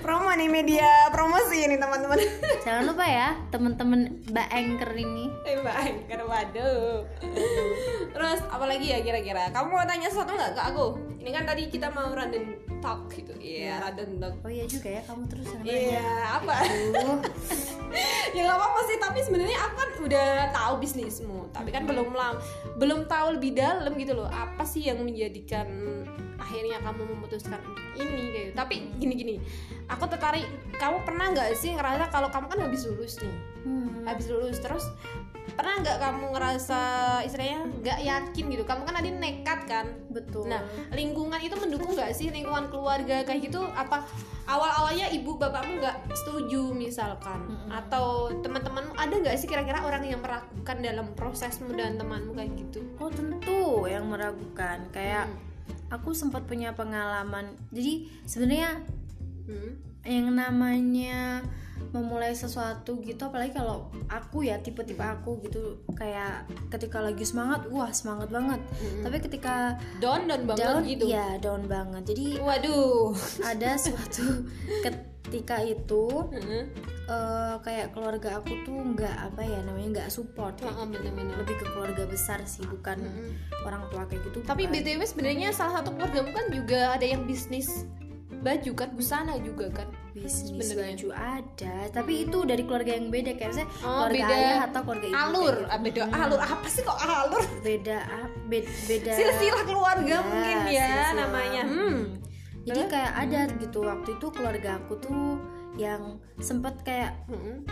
[0.04, 2.20] promo nih media promosi ini teman-teman.
[2.66, 5.26] Jangan lupa ya temen-temen mbak anchor ini.
[5.48, 7.04] Eh mbak Anchor waduh.
[8.12, 9.50] Terus apa lagi ya kira-kira?
[9.50, 10.86] Kamu mau tanya sesuatu nggak ke aku?
[11.22, 13.34] Ini kan tadi kita mau random talk gitu.
[13.38, 14.36] Iya random talk.
[14.42, 16.08] Oh iya juga ya kamu terus iya
[16.42, 16.54] apa?
[16.66, 17.20] Aduh,
[18.36, 22.42] ya nggak apa-apa sih tapi sebenarnya aku kan udah tahu bisnismu tapi kan belum lam
[22.82, 24.28] belum tahu lebih dalam gitu loh.
[24.28, 25.68] Apa sih yang menjadikan
[26.42, 28.56] akhirnya kamu memutuskan untuk ini kayak gitu.
[28.58, 29.36] tapi gini-gini
[29.86, 30.50] aku tertarik
[30.82, 33.36] kamu pernah nggak sih ngerasa kalau kamu kan habis lulus nih
[33.70, 34.86] hmm, habis lulus terus
[35.54, 36.82] pernah nggak kamu ngerasa
[37.26, 42.12] istilahnya nggak yakin gitu kamu kan tadi nekat kan betul Nah, lingkungan itu mendukung nggak
[42.12, 43.64] sih lingkungan keluarga kayak gitu?
[43.72, 44.04] Apa
[44.50, 47.48] awal-awalnya ibu bapakmu nggak setuju misalkan?
[47.48, 47.72] Mm-mm.
[47.72, 52.84] Atau teman-temanmu ada nggak sih kira-kira orang yang meragukan dalam prosesmu dan temanmu kayak gitu?
[53.00, 55.51] oh tentu yang meragukan kayak Hmm.
[55.92, 58.72] Aku sempat punya pengalaman jadi sebenarnya
[59.42, 59.74] Hmm.
[60.02, 61.42] yang namanya
[61.92, 65.18] memulai sesuatu gitu apalagi kalau aku ya tipe-tipe Hmm.
[65.18, 65.60] aku gitu
[65.92, 69.02] kayak ketika lagi semangat wah semangat banget Hmm.
[69.02, 71.06] tapi ketika Down down banget down gitu.
[71.06, 73.12] ya down banget jadi Waduh.
[73.44, 74.46] ada suatu
[75.24, 76.64] ketika itu Heeh.
[77.06, 80.98] eh, kayak keluarga aku tuh nggak apa ya namanya nggak support Heeh, gitu.
[80.98, 81.36] bener-bener.
[81.38, 83.30] lebih ke keluarga besar sih bukan Mm-mm.
[83.62, 84.74] orang tua kayak gitu Tapi bukan.
[84.78, 87.86] btw sebenarnya salah satu keluargamu kan juga ada yang bisnis
[88.34, 90.98] baju kan busana juga kan bisnis sebenarnya.
[90.98, 94.34] baju ada tapi itu dari keluarga yang beda kayak misalnya Oh, keluarga beda.
[94.34, 95.80] ayah atau keluarga ibu alur gitu.
[95.80, 100.58] beda Hmm, alur apa sih kok alur beda ah, be- beda silsilah keluarga Ya, mungkin
[100.66, 101.14] ya silsilah.
[101.16, 101.98] namanya hmm
[102.64, 105.38] jadi kayak ada gitu waktu itu keluarga aku tuh
[105.74, 107.64] yang sempet kayak Hmm.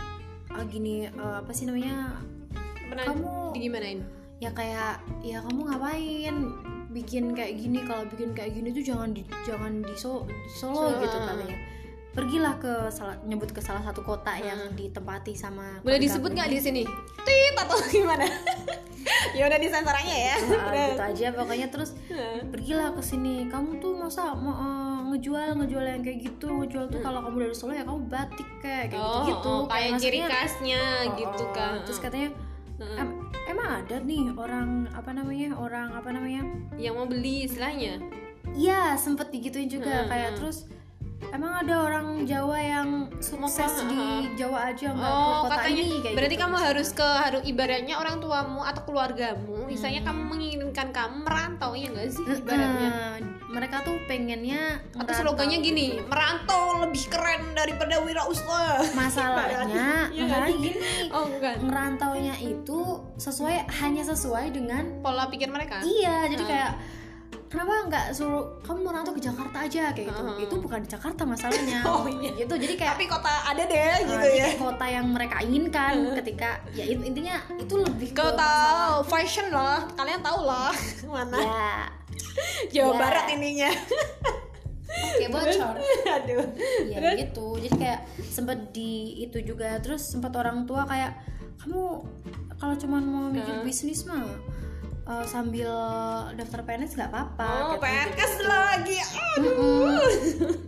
[0.48, 2.18] ah, gini eh, apa sih namanya
[2.84, 4.00] pernah Kamu- digimanain?
[4.40, 6.36] Ya kayak ya kamu ngapain
[6.90, 10.90] bikin kayak gini kalau bikin kayak gini tuh jangan di jangan di, So- di Solo
[10.90, 11.56] So- gitu katanya
[12.10, 16.58] pergilah ke salah nyebut ke salah satu kota yang ditempati sama boleh disebut nggak di
[16.58, 16.82] sini?
[17.22, 18.26] Tit atau gimana?
[19.30, 20.36] Ya udah disensor aja ya.
[20.58, 21.66] Ah, gitu aja pokoknya.
[21.70, 21.94] Terus
[22.50, 23.46] pergilah ke sini.
[23.46, 26.50] Kamu tuh masa mau eh, ngejual ngejual yang kayak gitu?
[26.50, 29.60] Ngejual tuh kalau kamu dari Solo ya kamu batik kayak kayak oh, gitu gitu oh,
[29.70, 31.50] kayak ciri khasnya Oh, gitu oh.
[31.54, 31.78] kan.
[31.86, 32.28] terus katanya
[32.80, 36.42] "Em- emang ada nih orang apa namanya orang apa namanya?
[36.74, 38.02] Yang mau beli istilahnya?
[38.50, 40.04] Iya sempet digituin juga.
[40.04, 40.38] Hmm, kayak hmm.
[40.42, 40.58] terus
[41.28, 44.00] emang ada orang Jawa yang sukses di
[44.34, 46.42] Jawa aja nggak Oh, kota katanya ini kayak berarti gitu.
[46.42, 51.86] kamu harus ke harus ibaratnya orang tuamu atau keluargamu, misalnya kamu menginginkan kamu merantau ya
[51.88, 52.90] enggak sih ibaratnya?
[52.90, 58.86] Eh, mereka tuh pengennya Atau slogannya gini, merantau lebih keren daripada wirausaha.
[58.92, 60.56] masalahnya nggak sih?
[60.56, 61.56] gini Oh, bukan.
[61.62, 62.78] ngerantaunya itu
[63.16, 65.82] sesuai hanya sesuai dengan Pola pikir mereka.
[65.82, 66.72] iya jadi kayak
[67.50, 69.90] kenapa nggak suruh kamu merantau ke Jakarta aja?
[69.90, 70.22] Kayak gitu.
[70.22, 70.38] Ah.
[70.38, 71.82] itu bukan di Jakarta masalahnya.
[71.90, 72.30] Oh, iya.
[72.36, 72.54] gitu.
[72.54, 74.46] Jadi kayak Tapi kota ada deh uh, gitu ya.
[74.56, 79.46] kota yang mereka inginkan ketika ya in- intinya itu lebih ke Kau masalah- tahu fashion
[79.50, 80.70] lah, kalian tahu lah
[81.10, 81.36] mana.
[81.36, 81.74] Ya.
[82.72, 82.96] Jawa Ya.
[82.96, 83.70] Barat ininya.
[84.90, 86.44] oke bocor Aduh.
[86.86, 87.46] ya gitu.
[87.58, 89.78] Jadi kayak sempet di itu juga.
[89.78, 91.14] Terus sempat orang tua kayak
[91.58, 92.02] kamu
[92.56, 94.22] kalau cuman mau mikir bisnis mah
[95.10, 95.70] uh, sambil
[96.32, 98.44] daftar PNS nggak apa-apa Oh, PNS gitu.
[98.46, 98.98] lagi.
[99.32, 99.90] Mm-mm.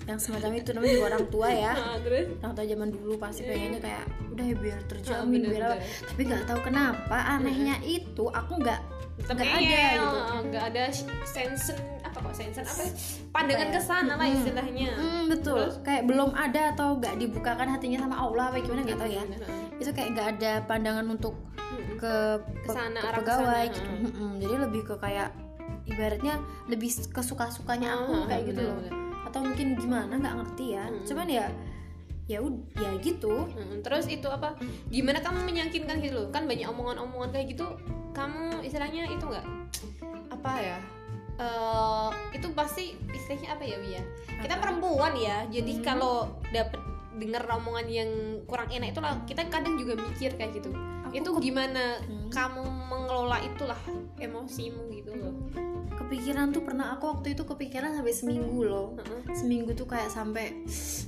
[0.04, 3.40] yang semacam itu namanya juga orang tua ya Ah, terus orang tua zaman dulu pasti
[3.42, 5.86] pengennya kayak udah ya biar Ah, terjamin bener, biar apa." bener.
[6.04, 8.80] tapi nggak tahu kenapa anehnya itu aku nggak
[9.22, 10.82] nggak ada iya, gitu nggak ada
[11.22, 12.90] sensen apa kok sensen apa ya?
[13.30, 13.72] pandangan ya?
[13.72, 18.44] ke sana lah istilahnya Hmm, betul kayak belum ada atau nggak dibukakan hatinya sama Allah
[18.48, 19.22] apa gimana nggak tahu ya
[19.74, 21.34] itu kayak nggak ada pandangan untuk.
[22.02, 22.14] Ke,
[22.60, 23.88] Ke sana, ke arah pegawai ke sana, gitu.
[23.88, 24.10] Heeh.
[24.10, 24.32] Mm-mm.
[24.38, 25.28] jadi lebih ke kayak
[25.84, 26.34] ibaratnya
[26.66, 28.76] lebih kesuka sukanya aku Ah, kayak gitu loh.
[28.76, 28.94] bener.
[29.24, 30.84] atau mungkin gimana nggak ngerti ya.
[30.84, 31.04] Mm-mm.
[31.04, 31.46] cuman ya
[32.24, 33.48] ya ud- ya gitu.
[33.48, 34.54] Mm, terus itu apa?
[34.86, 36.28] Gimana kamu meyakinkan gitu loh?
[36.28, 37.66] Kan banyak omongan-omongan kayak gitu.
[38.12, 39.46] Kamu istilahnya itu nggak?
[40.28, 40.78] Apa ya?
[41.34, 44.02] Eh itu pasti istilahnya apa ya Wia
[44.36, 45.48] kita perempuan ya.
[45.48, 45.82] Jadi Hmm.
[45.82, 46.78] kalau dapet
[47.12, 48.10] dengar omongan yang
[48.44, 50.72] kurang enak itulah kita kadang juga mikir kayak gitu
[51.04, 52.30] Aku itu gimana Hmm.
[52.32, 53.76] kamu mengelola itulah
[54.16, 55.34] emosimu gitu loh
[55.92, 59.36] kepikiran tuh pernah aku waktu itu kepikiran sampai seminggu loh Heeh.
[59.36, 60.64] seminggu tuh kayak sampai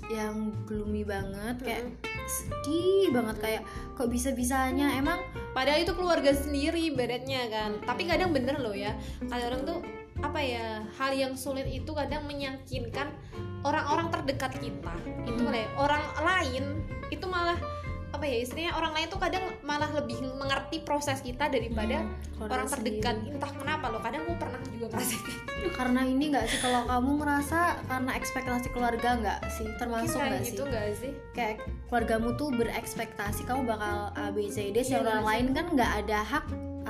[0.07, 2.13] yang gloomy banget kayak Heeh.
[2.25, 3.63] sedih banget kayak
[3.97, 5.21] kok bisa bisanya emang
[5.53, 8.93] padahal itu keluarga sendiri ibaratnya kan tapi kadang bener loh ya
[9.25, 9.79] kadang orang tuh
[10.25, 13.13] apa ya hal yang sulit itu kadang menyakinkan
[13.61, 14.95] orang-orang terdekat kita.
[15.23, 15.53] Itu Hmm.
[15.53, 15.69] ya.
[15.77, 16.65] orang lain
[17.09, 17.61] itu malah
[18.09, 22.65] apa ya istilahnya orang lain tuh kadang malah lebih mengerti proses kita daripada Hmm, orang
[22.65, 23.19] terdekat.
[23.19, 23.35] sendiri.
[23.35, 25.21] entah kenapa loh kadang aku pernah juga ngerasain
[25.79, 26.59] karena ini nggak sih?
[26.59, 29.67] Kalau kamu ngerasa karena ekspektasi keluarga nggak sih?
[29.77, 30.95] Termasuk kayak nggak gitu sih?
[30.95, 31.13] sih?
[31.35, 31.55] Kayak
[31.91, 34.79] keluargamu tuh berekspektasi kamu bakal A B C D.
[34.79, 36.45] Iya, si orang nggak lain kan nggak ada hak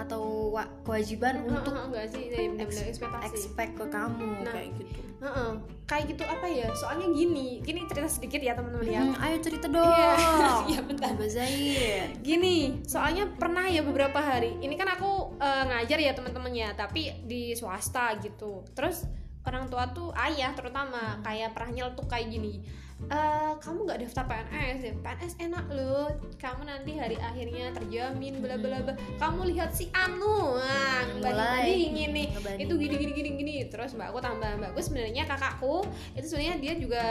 [0.05, 4.53] atau wa- kewajiban untuk Heeh, nggak sih ya, benar-benar ekspektasi expect ke kamu Nah.
[4.53, 5.51] kayak gitu Heeh.
[5.85, 9.67] kayak gitu apa ya soalnya gini gini cerita sedikit ya teman-teman ya Hmm, ayo cerita
[9.67, 10.13] dong Iya.
[10.67, 11.09] Iya, bentar.
[11.11, 14.57] Mbak Zaid Gini, soalnya pernah ya beberapa hari.
[14.59, 18.65] Ini kan aku eh, ngajar ya teman-temannya, tapi di swasta gitu.
[18.71, 19.05] Terus
[19.43, 22.65] orang tua tuh ayah terutama kayak pernah nyeletuk kayak gini.
[23.11, 24.93] "Eh, kamu nggak daftar PNS ya?
[25.01, 26.09] PNS enak loh.
[26.41, 28.95] Kamu nanti hari akhirnya terjamin bla bla bla.
[29.21, 31.65] Kamu lihat si Anu, nah, banding mulai.
[31.65, 32.27] bandingin nih.
[32.33, 32.65] Ngebanding.
[32.65, 33.55] Itu gini gini gini gini.
[33.69, 37.03] Terus mbak aku tambah mbak aku sebenarnya kakakku itu sebenarnya dia juga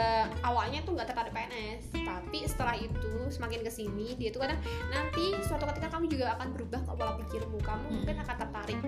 [0.42, 4.60] awalnya tuh nggak tertarik PNS tapi setelah itu semakin ke sini dia tuh kadang
[4.92, 8.78] nanti suatu ketika kamu juga akan berubah pola pikirmu kamu mungkin akan tertarik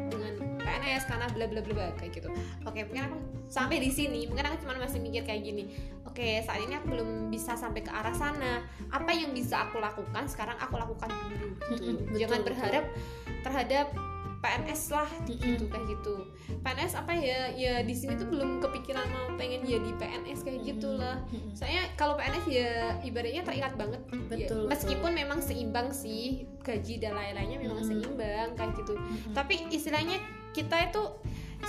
[0.86, 2.30] PNS karena bla bla bla kayak gitu.
[2.62, 3.16] Oke mungkin aku
[3.50, 4.30] sampai di sini.
[4.30, 5.74] Mungkin aku cuma masih mikir kayak gini.
[6.06, 8.62] Oke saat ini aku belum bisa sampai ke arah sana.
[8.94, 11.34] Apa yang bisa aku lakukan sekarang aku lakukan dulu
[11.74, 11.90] gitu.
[12.06, 12.48] Betul, jangan betul.
[12.54, 12.84] berharap
[13.42, 13.86] terhadap
[14.36, 16.14] PNS lah gitu kayak gitu.
[16.62, 17.50] PNS apa ya?
[17.58, 21.18] Ya di sini tuh belum kepikiran mau pengen jadi PNS kayak gitulah.
[21.34, 21.50] Mm-mm.
[21.50, 23.98] saya kalau PNS ya ibaratnya terikat banget.
[24.30, 28.94] Ya, Betul, meskipun memang seimbang sih gaji dan lain-lainnya memang seimbang kayak gitu.
[29.34, 30.22] Tapi istilahnya
[30.56, 31.02] kita itu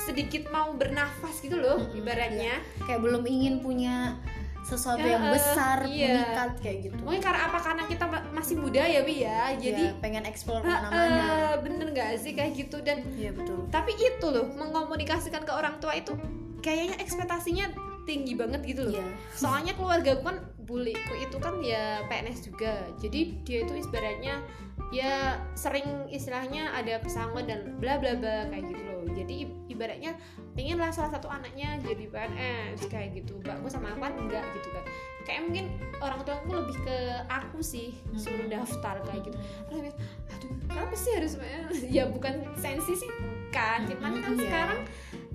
[0.08, 2.64] sedikit mau bernafas gitu loh Mm-mm, ibaratnya.
[2.88, 4.16] Kayak belum ingin punya
[4.64, 6.08] sesuatu Ya, yang eh, besar iya.
[6.12, 7.00] mengikat kayak gitu.
[7.04, 7.60] Mungkin karena apa?
[7.60, 9.56] Karena kita ma- masih muda ya bi ya.
[9.56, 12.32] Jadi Ya, pengen eh, ke mana-mana eh, bener gak sih?
[12.36, 12.78] Kayak gitu.
[12.84, 13.68] Dan iya betul.
[13.68, 16.16] tapi itu loh mengkomunikasikan ke orang tua itu
[16.60, 17.72] kayaknya ekspektasinya
[18.08, 18.96] tinggi banget gitu loh.
[18.96, 19.08] Iya.
[19.36, 22.88] Soalnya keluarga kan buliku itu kan ya PNS juga.
[22.98, 24.40] Jadi dia itu ibaratnya
[24.88, 29.04] ya sering istilahnya ada pesangon dan bla bla bla kayak gitu loh.
[29.12, 29.36] Jadi
[29.68, 30.16] ibaratnya
[30.56, 33.38] pengen lah salah satu anaknya jadi PNS kayak gitu.
[33.44, 34.86] Mbakku sama aku kan enggak gitu kan.
[35.28, 35.66] Kayak mungkin
[36.00, 39.38] orang tua aku lebih ke aku sih suruh daftar kayak gitu.
[39.68, 39.96] Terus
[40.32, 41.34] aduh kenapa sih harus
[42.00, 43.80] ya bukan sensi sih bukan.
[43.92, 44.42] Cuman kan Iya.
[44.48, 44.82] sekarang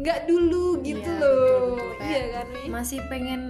[0.02, 1.90] nggak dulu gitu Iya, loh betul, betul.
[2.02, 2.62] iya Kayak kan Mi?
[2.68, 3.40] masih pengen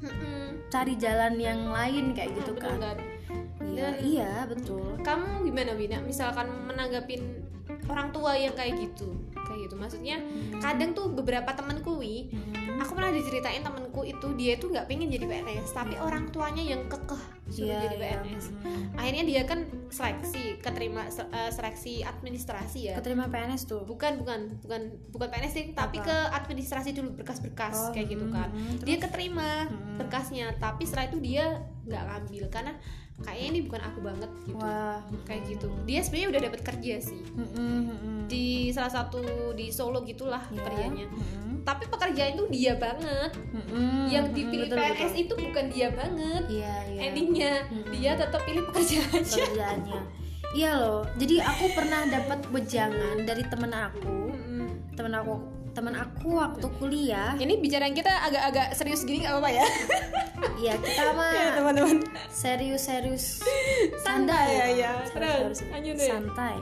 [0.00, 0.44] Mm-mm.
[0.68, 2.98] cari jalan yang lain kayak gitu Betul kan kan?
[3.60, 7.42] iya Dan- iya betul kamu gimana Bina misalkan menanggapin
[7.86, 10.22] orang tua yang kayak gitu kayak gitu maksudnya
[10.58, 12.54] kadang tuh beberapa temanku wi Hmm.
[12.80, 16.82] Aku pernah diceritain temanku itu dia tuh nggak pengen jadi PNS tapi orang tuanya yang
[16.86, 18.02] kekeh suruh Iya, jadi iya.
[18.16, 18.84] PNS Hmm.
[18.94, 24.80] akhirnya dia kan seleksi keterima eh, seleksi administrasi ya keterima PNS tuh bukan bukan bukan
[25.10, 26.06] bukan PNS sih tapi Apa?
[26.06, 29.04] ke administrasi dulu berkas-berkas Oh, kayak gitu hmm, kan hmm, dia terus?
[29.06, 29.96] keterima Hmm.
[29.96, 31.44] berkasnya tapi setelah itu dia
[31.84, 32.72] nggak ngambil karena
[33.20, 34.56] kayaknya ini bukan aku banget gitu.
[34.58, 34.98] Wah.
[35.24, 35.68] Kayak gitu.
[35.84, 37.20] Dia sebenarnya udah dapat kerja sih.
[38.26, 39.20] Di salah satu
[39.52, 40.60] di Solo gitulah Ya.
[40.62, 41.06] kerjanya.
[41.60, 43.36] tapi pekerjaan itu dia banget.
[44.08, 45.22] Yang dipilih betul, PNS betul.
[45.22, 46.42] itu bukan dia banget.
[46.48, 47.00] Iya iya.
[47.04, 47.52] Endingnya
[47.92, 50.00] dia tetap pilih pekerjaannya pekerjaannya.
[50.50, 51.04] Iya loh.
[51.14, 54.32] Jadi aku pernah dapat wejangan dari temen aku.
[54.96, 57.32] Temen aku temen aku waktu kuliah.
[57.34, 59.66] Ini bicaraan kita agak-agak serius gini nggak apa-apa ya?
[60.56, 62.00] Iya kita mah teman-teman.
[62.28, 63.40] serius-serius.
[64.04, 64.90] Santai ya, ya.
[65.04, 65.64] Serius,
[65.96, 66.56] santai.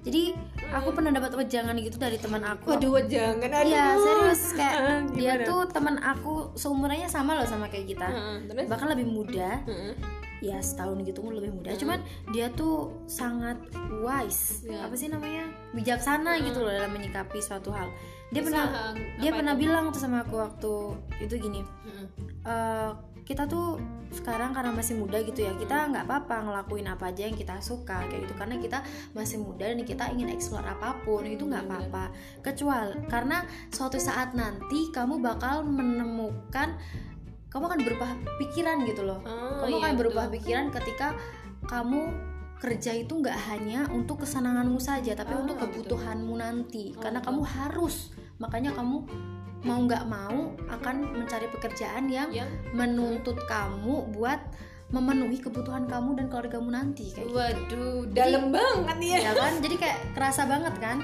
[0.00, 0.32] Jadi
[0.68, 2.72] aku pernah dapat wejangan gitu dari teman aku.
[2.72, 3.68] Waduh jangan aduh.
[3.68, 4.42] Iya serius.
[4.52, 8.08] Kayak Ah, dia tuh teman aku seumurannya sama loh sama kayak kita.
[8.44, 8.64] Terus?
[8.64, 9.60] Bahkan lebih muda.
[9.64, 9.92] Heeh.
[10.42, 11.72] ya setahun gitu lebih muda.
[11.72, 11.80] Hmm.
[11.80, 11.98] cuman
[12.28, 13.56] dia tuh sangat
[14.04, 14.60] wise.
[14.62, 14.84] Ya.
[14.84, 15.48] apa sih namanya?
[15.72, 16.44] Bijaksana Hmm.
[16.44, 17.88] gitu loh dalam menyikapi suatu hal
[18.28, 18.82] dia Bisa, pernah apa
[19.20, 19.62] dia pernah itu?
[19.62, 20.72] bilang tuh sama aku waktu
[21.20, 22.06] itu gini Heeh.
[22.44, 22.90] "Eh,
[23.24, 23.80] kita tuh
[24.12, 28.04] sekarang karena masih muda gitu ya kita nggak apa-apa ngelakuin apa aja yang kita suka
[28.04, 28.78] kayak gitu karena kita
[29.10, 32.12] masih muda dan kita ingin eksplor apa pun itu nggak apa-apa
[32.44, 36.76] kecuali karena suatu saat nanti kamu bakal menemukan
[37.48, 40.34] kamu akan berubah pikiran gitu loh Oh, kamu iya, akan berubah betul.
[40.36, 41.08] pikiran ketika
[41.64, 42.12] kamu
[42.64, 46.96] kerja itu nggak hanya untuk kesenanganmu saja tapi Ah, untuk kebutuhanmu nanti.
[46.96, 49.04] Oh, karena kamu harus makanya kamu
[49.64, 54.40] mau nggak mau akan mencari pekerjaan yang yang menuntut kamu buat
[54.94, 57.34] memenuhi kebutuhan kamu dan keluargamu nanti kayak gitu.
[57.34, 60.96] waduh dalam banget nih ya ya kan jadi kayak kerasa banget kan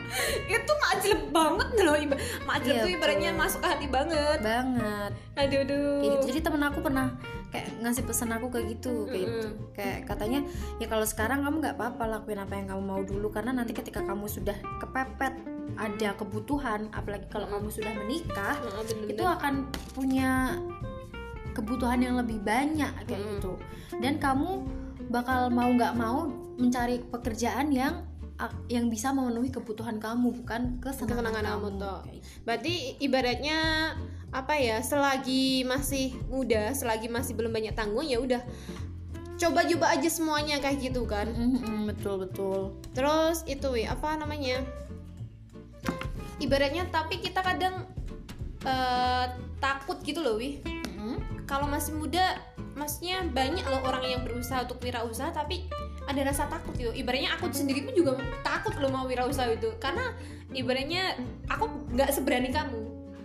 [0.46, 3.42] itu majeleb banget loh iba majeleb Iya, tuh ibaratnya betul.
[3.42, 6.24] masuk ke hati banget banget aduh aduh gitu.
[6.30, 7.06] jadi temen aku pernah
[7.50, 9.48] kayak ngasih pesan aku kayak gitu kayak, gitu.
[9.74, 10.40] Kayak katanya
[10.78, 14.06] ya kalau sekarang kamu nggak apa-apa lakuin apa yang kamu mau dulu karena nanti ketika
[14.06, 15.34] kamu sudah kepepet
[15.74, 19.10] ada kebutuhan apalagi kalau kamu sudah menikah Heeh, bener-bener.
[19.18, 19.54] itu akan
[19.90, 20.30] punya
[21.52, 23.38] kebutuhan yang lebih banyak kayak Mm-mm.
[23.38, 23.52] gitu
[23.98, 24.64] dan kamu
[25.10, 28.06] bakal mau nggak mau mencari pekerjaan yang
[28.72, 31.92] yang bisa memenuhi kebutuhan kamu bukan kesenangan Kesenangan kamu, kamu gitu.
[32.48, 33.58] berarti ibaratnya
[34.30, 38.40] apa ya selagi masih muda selagi masih belum banyak tanggung ya udah
[39.36, 42.60] coba-coba aja semuanya kayak gitu kan Mm-mm, betul betul
[42.94, 44.62] terus itu wi apa namanya
[46.38, 47.84] ibaratnya tapi kita kadang
[48.64, 49.26] eh,
[49.58, 50.79] takut gitu loh wi Mm-mm.
[51.50, 52.38] Kalau masih muda
[52.78, 55.66] maksudnya banyak loh orang yang berusaha untuk wirausaha tapi
[56.06, 59.70] ada rasa takut gitu ibaratnya aku sendiri pun juga takut loh mau wirausaha itu.
[59.82, 60.14] Karena
[60.54, 61.18] ibaratnya
[61.50, 62.80] aku nggak seberani kamu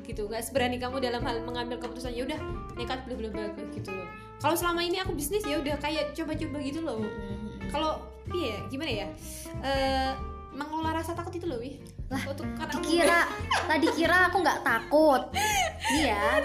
[0.06, 0.30] gitu.
[0.30, 2.40] Nggak seberani kamu dalam hal mengambil keputusan ya udah
[2.78, 4.08] nekat belum belum bagus gitu loh.
[4.42, 7.02] Kalau selama ini aku bisnis ya udah kayak coba-coba gitu loh.
[7.74, 9.08] Kalau iya gimana ya?
[9.66, 10.12] Eh
[10.56, 11.82] mengelola rasa takut itu loh wih.
[12.06, 13.20] Lah, untuk karena dikira
[13.66, 15.22] tadi kira aku nggak takut
[15.92, 16.42] iya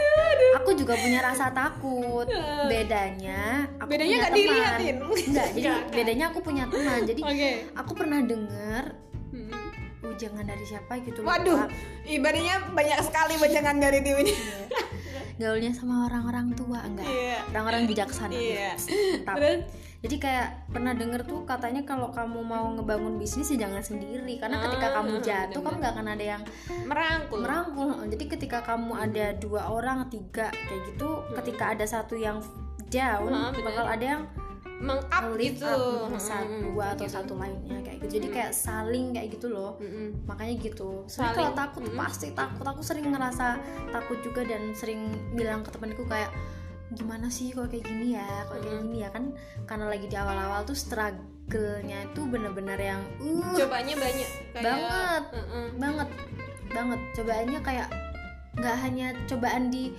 [0.52, 2.26] aku juga punya rasa takut
[2.70, 4.46] bedanya aku Bedanya punya nggak teman.
[4.46, 4.96] dilihatin.
[5.00, 5.82] Nggak, jadi nggak.
[5.90, 8.84] bedanya aku punya teman jadi oke aku pernah denger
[9.30, 9.46] Hmm.
[10.04, 11.70] ujangan dari siapa gitu waduh lupa.
[12.04, 14.34] ibaratnya banyak sekali bajangan dari tim ini
[15.36, 17.38] gaulnya sama orang-orang tua enggak Iya.
[17.48, 18.74] orang-orang bijaksana Iya.
[18.76, 19.34] Tetap.
[19.38, 19.58] Terus?
[20.00, 24.40] Jadi kayak pernah denger tuh katanya kalau kamu mau ngebangun bisnis ya jangan sendiri.
[24.40, 25.60] Karena ketika Ah, kamu jatuh bener-bener.
[25.60, 26.42] kamu nggak akan ada yang
[26.88, 27.38] merangkul.
[27.44, 27.88] Merangkul.
[28.08, 32.40] Jadi ketika kamu ada dua orang tiga kayak gitu ketika ada satu yang
[32.88, 33.64] down Ah, bener.
[33.68, 34.22] bakal ada yang
[34.80, 35.68] meng-up gitu.
[35.68, 37.16] up Hmm, satu dua atau gitu.
[37.20, 38.16] satu lainnya kayak gitu.
[38.16, 39.76] Jadi kayak saling kayak gitu loh.
[39.76, 40.24] Mm-mm.
[40.24, 41.04] makanya gitu.
[41.04, 42.00] Soalnya kalau takut mm.
[42.00, 42.64] pasti takut.
[42.64, 43.60] Aku sering ngerasa
[43.92, 46.32] takut juga dan sering bilang ke temanku kayak
[46.92, 48.84] gimana sih kalau kayak gini ya kalau kayak Mm.
[48.84, 49.24] gini ya kan
[49.64, 55.22] karena lagi di awal-awal tuh struggle-nya itu bener-bener yang uh cobanya banyak kayak Banget.
[55.32, 55.66] Mm-mm.
[55.76, 56.08] banget
[56.68, 57.88] banget cobaannya kayak
[58.52, 59.94] nggak hanya cobaan di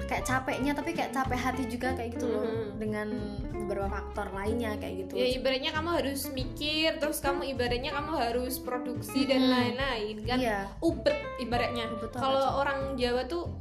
[0.00, 2.68] kayak capeknya tapi kayak capek hati juga kayak gitu loh Mhm.
[2.76, 3.08] dengan
[3.54, 8.56] beberapa faktor lainnya kayak gitu ya ibaratnya kamu harus mikir terus kamu ibaratnya kamu harus
[8.56, 9.54] produksi dan Mm-mm.
[9.54, 13.52] lain-lain kan iya ubet ibaratnya kalau orang Jawa tuh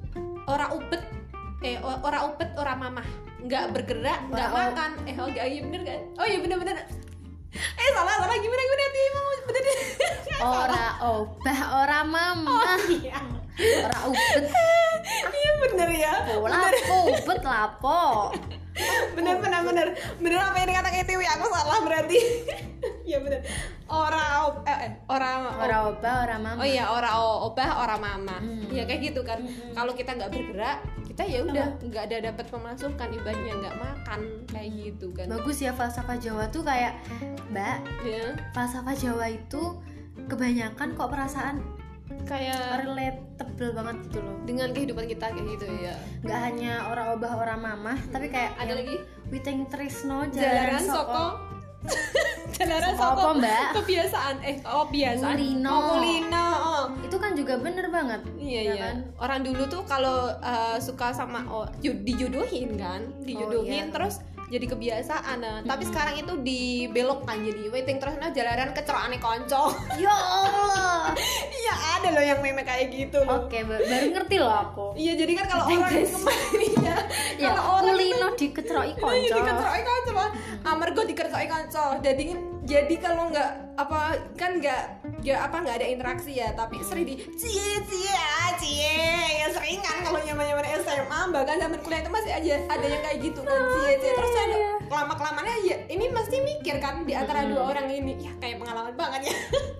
[0.47, 1.03] ora ubet
[1.59, 3.07] eh o- ora ubet ora mamah.
[3.39, 4.91] Nggak bergerak nggak makan.
[5.03, 6.75] Eh oh nggak iya bener kan oh iya bener bener.
[7.55, 8.35] Eh salah salah.
[8.35, 8.81] Gimana gimana?
[8.81, 9.63] Nanti mau bener
[10.59, 13.19] ora obah ora mama iya.
[13.83, 14.43] Ora ubet
[15.39, 16.13] iya bener ya.
[16.31, 18.01] Lapo ubet lapo
[19.11, 19.87] bener bener bener
[20.17, 22.17] bener apa yang dikatakan Tiwi aku salah berarti
[23.03, 23.41] iya bener
[23.89, 28.37] ora eh, eh, ora ora obah ora mama Oh iya, ora o- obah, ora mama.
[28.37, 28.69] Hmm.
[28.69, 29.41] Ya kayak gitu kan.
[29.41, 29.73] Hmm.
[29.73, 34.69] Kalau kita nggak bergerak, kita ya udah nggak ada dapat pemasukan, ibaratnya nggak makan kayak
[34.75, 35.25] gitu kan.
[35.25, 37.01] bagus ya falsafah Jawa tuh kayak
[37.49, 39.61] mbak Ya, falsafah Jawa itu
[40.27, 41.55] kebanyakan kok perasaan
[42.25, 45.95] kayak relatable banget gitu loh dengan kehidupan kita kayak gitu ya.
[46.25, 48.95] nggak hanya ora obah ora mamah tapi kayak Ada lagi
[49.29, 50.97] Witing Trisno jalaran Jalaran soko.
[50.97, 51.57] Soko
[52.59, 53.67] jalaran Soko Mbak?
[53.81, 55.35] Kebiasaan eh oh kebiasaan.
[55.39, 55.71] Kulino.
[55.71, 56.47] Oh, kulino.
[56.59, 56.85] Oh.
[56.99, 58.75] itu kan juga bener banget Iya ya iya.
[58.83, 58.95] kan?
[59.19, 63.93] Orang dulu tuh kalau uh, suka sama oh, dijodohin kan, dijodohin iya.
[63.93, 65.37] terus jadi kebiasaan.
[65.39, 69.69] Nah, tapi sekarang itu dibelokkan jadi waiting terus nah jalanan kecerokane konco.
[70.01, 71.13] ya Allah
[71.49, 73.45] Iya ada loh yang meme kayak gitu loh.
[73.45, 76.97] oke ba- baru ngerti loh aku Iya jadi kan kalau orang kemarin ya,
[77.37, 80.29] ya kalau orang kulino dikeceroki Iya konco dikeroki kanca Pak.
[80.65, 81.83] Amarga dikeroki kanca.
[81.99, 82.23] Jadi
[82.65, 83.99] jadi kalau nggak apa
[84.35, 88.95] kan nggak ya apa nggak ada interaksi ya tapi sering di cie cie ah, cie.
[89.43, 93.01] Ya sering kan kalau nyaman nyaman SMA bahkan zaman kuliah itu masih aja ada yang
[93.03, 94.11] kayak gitu kan cie cie.
[94.15, 94.57] Terus ada
[94.89, 98.13] lama kelamannya ya ini pasti mikir kan di antara dua orang ini.
[98.23, 99.35] Ya kayak pengalaman banget ya.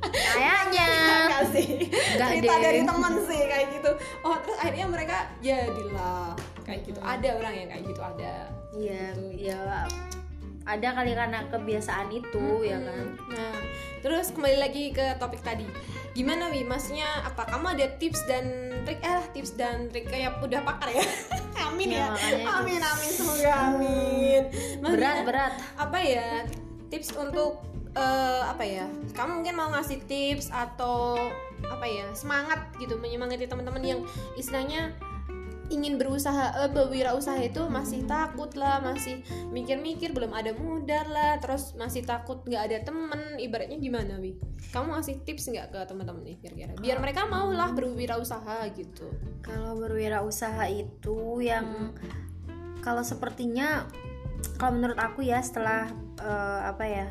[0.10, 0.88] Kayaknya.
[1.24, 1.68] Enggak sih.
[1.88, 2.62] Enggak cerita deh.
[2.64, 3.92] dari teman sih kayak gitu.
[4.28, 6.36] Oh terus akhirnya mereka jadilah
[6.68, 7.00] kayak gitu.
[7.00, 8.36] Ada orang yang kayak gitu ada.
[8.76, 9.06] Iya
[9.40, 9.60] ya
[10.70, 13.58] ada kali karena kebiasaan itu ya kan Nah,
[14.06, 15.66] terus kembali lagi ke topik tadi.
[16.14, 16.66] Gimana wi?
[16.66, 17.46] Maksudnya apa?
[17.46, 19.02] Kamu ada tips dan trik?
[19.02, 21.06] Eh, tips dan trik kayak udah pakar ya?
[21.70, 22.46] amin Ya, ya.
[22.58, 24.42] amin amin semoga amin.
[24.82, 26.30] Maksudnya, berat berat Apa ya?
[26.90, 27.62] Tips untuk
[27.94, 28.86] eh, apa ya?
[29.14, 31.18] Kamu mungkin mau ngasih tips atau
[31.70, 32.10] apa ya?
[32.18, 34.00] Semangat gitu menyemangati teman-teman yang
[34.34, 34.94] istilahnya
[35.70, 39.22] ingin berusaha eh, berwirausaha itu masih takut lah masih
[39.54, 43.38] mikir-mikir belum ada modal lah terus masih takut nggak ada temen.
[43.40, 44.36] Ibaratnya gimana wi?
[44.74, 46.74] Kamu ngasih tips nggak ke teman-teman nih kira-kira?
[46.78, 49.08] Biar mereka mau lah berwirausaha gitu.
[49.46, 51.94] Kalau berwirausaha itu yang
[52.82, 53.86] kalau sepertinya
[54.58, 55.88] kalau menurut aku ya setelah
[56.20, 57.08] eh, apa ya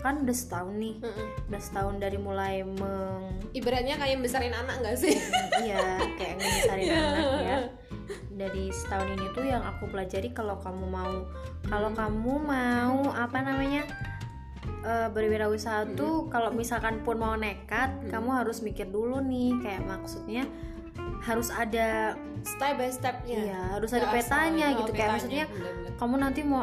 [0.00, 0.94] kan udah setahun nih.
[1.02, 1.28] Mm-mm.
[1.50, 5.14] udah setahun dari mulai meng ibaratnya kayak besarin anak nggak sih?
[5.66, 7.58] Iya kayak ngebesarin anak ya.
[8.38, 11.14] Dari setahun ini tuh yang aku pelajari kalau kamu mau
[11.66, 13.82] kalau kamu mau apa namanya
[14.86, 20.46] eh, berwirausaha tuh kalau misalkan pun mau nekat kamu harus mikir dulu nih kayak maksudnya
[21.22, 22.14] harus ada
[22.46, 23.38] step by stepnya.
[23.50, 24.92] Iya, harus ada asal, petanya oh, gitu.
[24.94, 25.92] kayak petanya, maksudnya bener-bener.
[25.98, 26.62] kamu nanti mau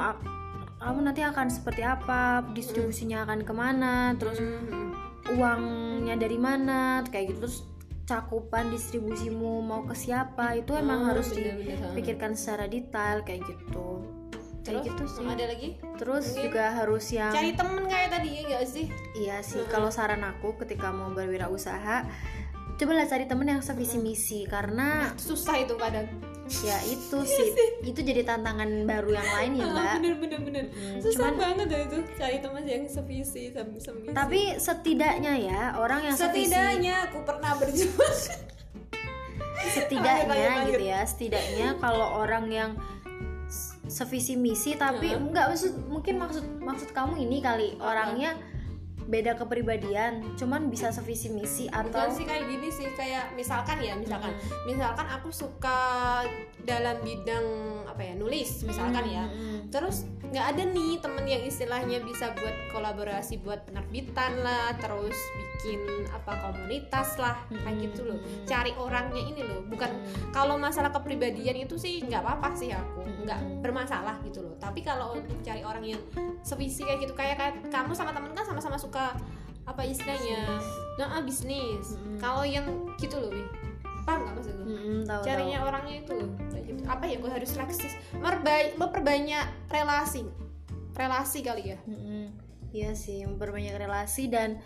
[0.85, 4.93] kamu nanti akan seperti apa, distribusinya akan ke mana, terus Mhm.
[5.33, 7.49] uangnya dari mana, kayak gitu.
[7.49, 7.57] Terus
[8.05, 10.53] cakupan distribusimu mau ke siapa?
[10.53, 14.05] Itu emang Oh, harus dipikirkan secara detail kayak gitu.
[14.61, 15.25] Kayak terus gitu sih.
[15.25, 15.69] ada lagi?
[15.97, 18.85] Terus Mungkin juga harus yang cari temen kayak tadi ya nggak sih?
[19.15, 19.61] Iya sih.
[19.65, 22.05] Kalau saran aku ketika mau berwirausaha
[22.75, 26.09] cobalah cari temen yang sevisi misi karena susah itu kadang
[26.61, 27.49] ya itu sih.
[27.81, 29.93] itu jadi tantangan baru yang lain ya mbak.
[29.97, 30.63] Bener bener bener.
[30.69, 31.97] Hmm, susah cuman- banget ya itu.
[32.15, 34.13] Cari teman yang sevisi sem semisi.
[34.13, 38.17] Tapi setidaknya ya orang yang sevisi setidaknya aku pernah berjuang.
[39.65, 42.71] Setidaknya Lanjut, lanjut, gitu ya setidaknya kalau orang yang
[43.87, 48.37] sevisi misi tapi enggak maksud mungkin maksud maksud kamu ini kali orangnya
[49.05, 53.93] beda kepribadian cuman bisa sevisi misi bukan atau sih kayak gini sih kayak misalkan ya
[53.93, 54.33] misalkan.
[54.65, 55.79] Misalkan aku suka
[56.65, 57.45] dalam bidang
[57.85, 59.23] apa ya nulis misalkan ya.
[59.29, 59.69] Mm-mm.
[59.69, 65.79] terus nggak ada nih temen yang istilahnya bisa buat kolaborasi buat penerbitan lah terus bikin
[66.11, 68.19] apa komunitas lah kayak gitu loh.
[68.49, 69.61] Cari orangnya ini loh.
[69.69, 69.89] Bukan
[70.33, 73.05] kalau masalah kepribadian itu sih nggak apa-apa sih aku.
[73.25, 74.53] Nggak bermasalah gitu loh.
[74.57, 76.01] Tapi kalau untuk cari orang yang
[76.45, 78.94] sevisi kayak gitu kayak, kayak kamu sama temen kan sama-sama suka
[79.65, 80.61] apa istilahnya?
[80.95, 81.97] Nah ah, bisnis.
[82.17, 82.65] Kalau yang
[82.95, 83.31] gitu loh
[84.05, 85.25] paham nggak maksud gue Mm-mm, tahu tahu.
[85.25, 86.81] carinya orangnya itu loh gitu.
[86.85, 87.93] apa ya gue harus reaksis?
[88.15, 90.29] Merba- memperbanyak relasi.
[90.93, 91.77] Relasi kali ya.
[91.83, 92.29] Mm-mm.
[92.69, 94.61] Iya sih, memperbanyak relasi dan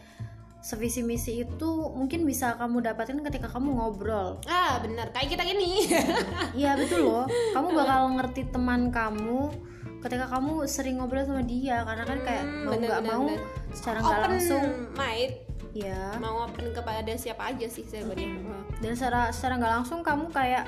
[0.60, 4.44] sevisi misi itu mungkin bisa kamu dapatin ketika kamu ngobrol.
[4.44, 5.08] ah benar.
[5.10, 5.88] Kayak kita gini
[6.60, 7.24] Iya betul loh.
[7.56, 9.56] Kamu bakal ngerti teman kamu
[10.00, 13.40] ketika kamu sering ngobrol sama dia karena kan kayak Hmm, mau nggak mau bener.
[13.74, 14.64] Secara nggak langsung.
[14.98, 15.34] mind
[15.70, 18.42] ya mau open kepada siapa aja sih sebenarnya?
[18.82, 20.66] Dan secara secara nggak langsung kamu kayak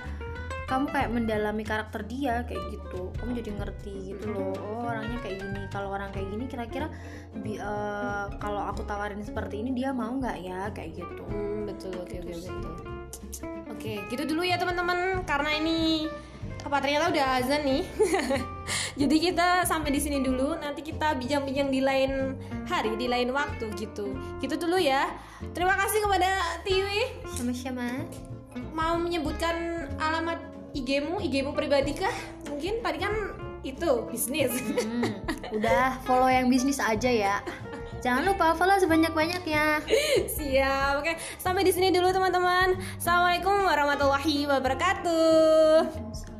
[0.72, 3.12] kamu kayak mendalami karakter dia kayak gitu.
[3.20, 4.56] Kamu jadi ngerti gitu loh.
[4.56, 5.62] Oh orangnya kayak gini.
[5.68, 6.88] Kalau orang kayak gini kira-kira
[7.44, 10.72] eh, kalau aku tawarin seperti ini dia mau nggak ya?
[10.72, 11.24] Kayak gitu.
[11.28, 12.72] Hmm, betul oke oke betul.
[13.68, 15.28] Oke gitu dulu ya teman-teman.
[15.28, 16.08] Karena ini
[16.62, 17.84] apa ternyata udah azan nih.
[19.02, 20.54] Jadi kita sampai di sini dulu.
[20.56, 22.38] Nanti kita bincang-bincang di lain
[22.70, 24.14] hari di lain waktu gitu.
[24.40, 25.10] Gitu dulu ya.
[25.52, 27.26] Terima kasih kepada Tiwi.
[27.34, 28.06] Sama-sama.
[28.72, 30.40] Mau menyebutkan alamat
[30.72, 32.14] IG-mu IG-mu pribadi kah?
[32.48, 33.14] Mungkin tadi kan
[33.62, 34.54] itu bisnis.
[34.58, 35.22] Hmm,
[35.58, 37.36] udah follow yang bisnis aja ya.
[38.02, 39.86] Jangan lupa follow sebanyak-banyaknya
[40.26, 41.14] siap oke.
[41.38, 42.74] Sampai di sini dulu teman-teman.
[42.98, 46.31] Assalamualaikum warahmatullahi wabarakatuh